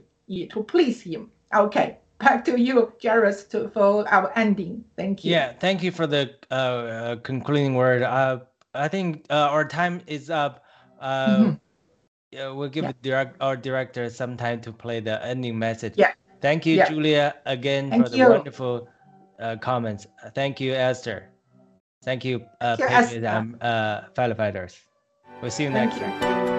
to 0.49 0.63
please 0.63 1.01
Him. 1.01 1.29
Okay, 1.53 1.97
back 2.19 2.45
to 2.45 2.59
you, 2.59 2.93
Jairus, 3.01 3.43
to, 3.45 3.69
for 3.69 4.07
our 4.09 4.31
ending. 4.35 4.83
Thank 4.97 5.23
you. 5.23 5.31
Yeah, 5.31 5.53
thank 5.53 5.83
you 5.83 5.91
for 5.91 6.07
the 6.07 6.33
uh, 6.51 6.53
uh, 6.53 7.15
concluding 7.17 7.75
word. 7.75 8.01
Uh, 8.01 8.39
I 8.73 8.87
think 8.87 9.25
uh, 9.29 9.49
our 9.51 9.65
time 9.65 10.01
is 10.07 10.29
up. 10.29 10.63
Uh, 10.99 11.37
Mhm. 11.37 11.59
yeah, 12.31 12.49
we'll 12.49 12.69
give 12.69 12.85
Yeah. 12.85 12.93
direct, 13.01 13.37
our 13.41 13.55
director 13.55 14.09
some 14.09 14.37
time 14.37 14.61
to 14.61 14.71
play 14.71 14.99
the 14.99 15.23
ending 15.23 15.59
message. 15.59 15.93
Yeah. 15.97 16.11
Thank 16.41 16.65
you, 16.65 16.77
Yeah. 16.77 16.89
Julia, 16.89 17.35
again 17.45 17.89
Thank 17.89 18.03
for 18.03 18.09
the 18.09 18.17
you. 18.17 18.29
wonderful 18.29 18.87
uh, 19.39 19.57
comments. 19.57 20.07
Thank 20.33 20.59
you, 20.59 20.73
Esther. 20.73 21.32
Thank 22.03 22.25
you, 22.25 22.45
uh, 22.61 22.75
Thank 22.75 22.79
you, 22.79 22.87
Patriot 22.87 23.23
Esther. 23.23 23.37
and 23.39 23.63
uh, 23.63 24.01
fellow 24.15 24.35
fighters. 24.35 24.77
We'll 25.41 25.51
see 25.51 25.63
you 25.63 25.71
Thank 25.71 25.95
next 25.95 26.01
you. 26.01 26.19
time. 26.19 26.52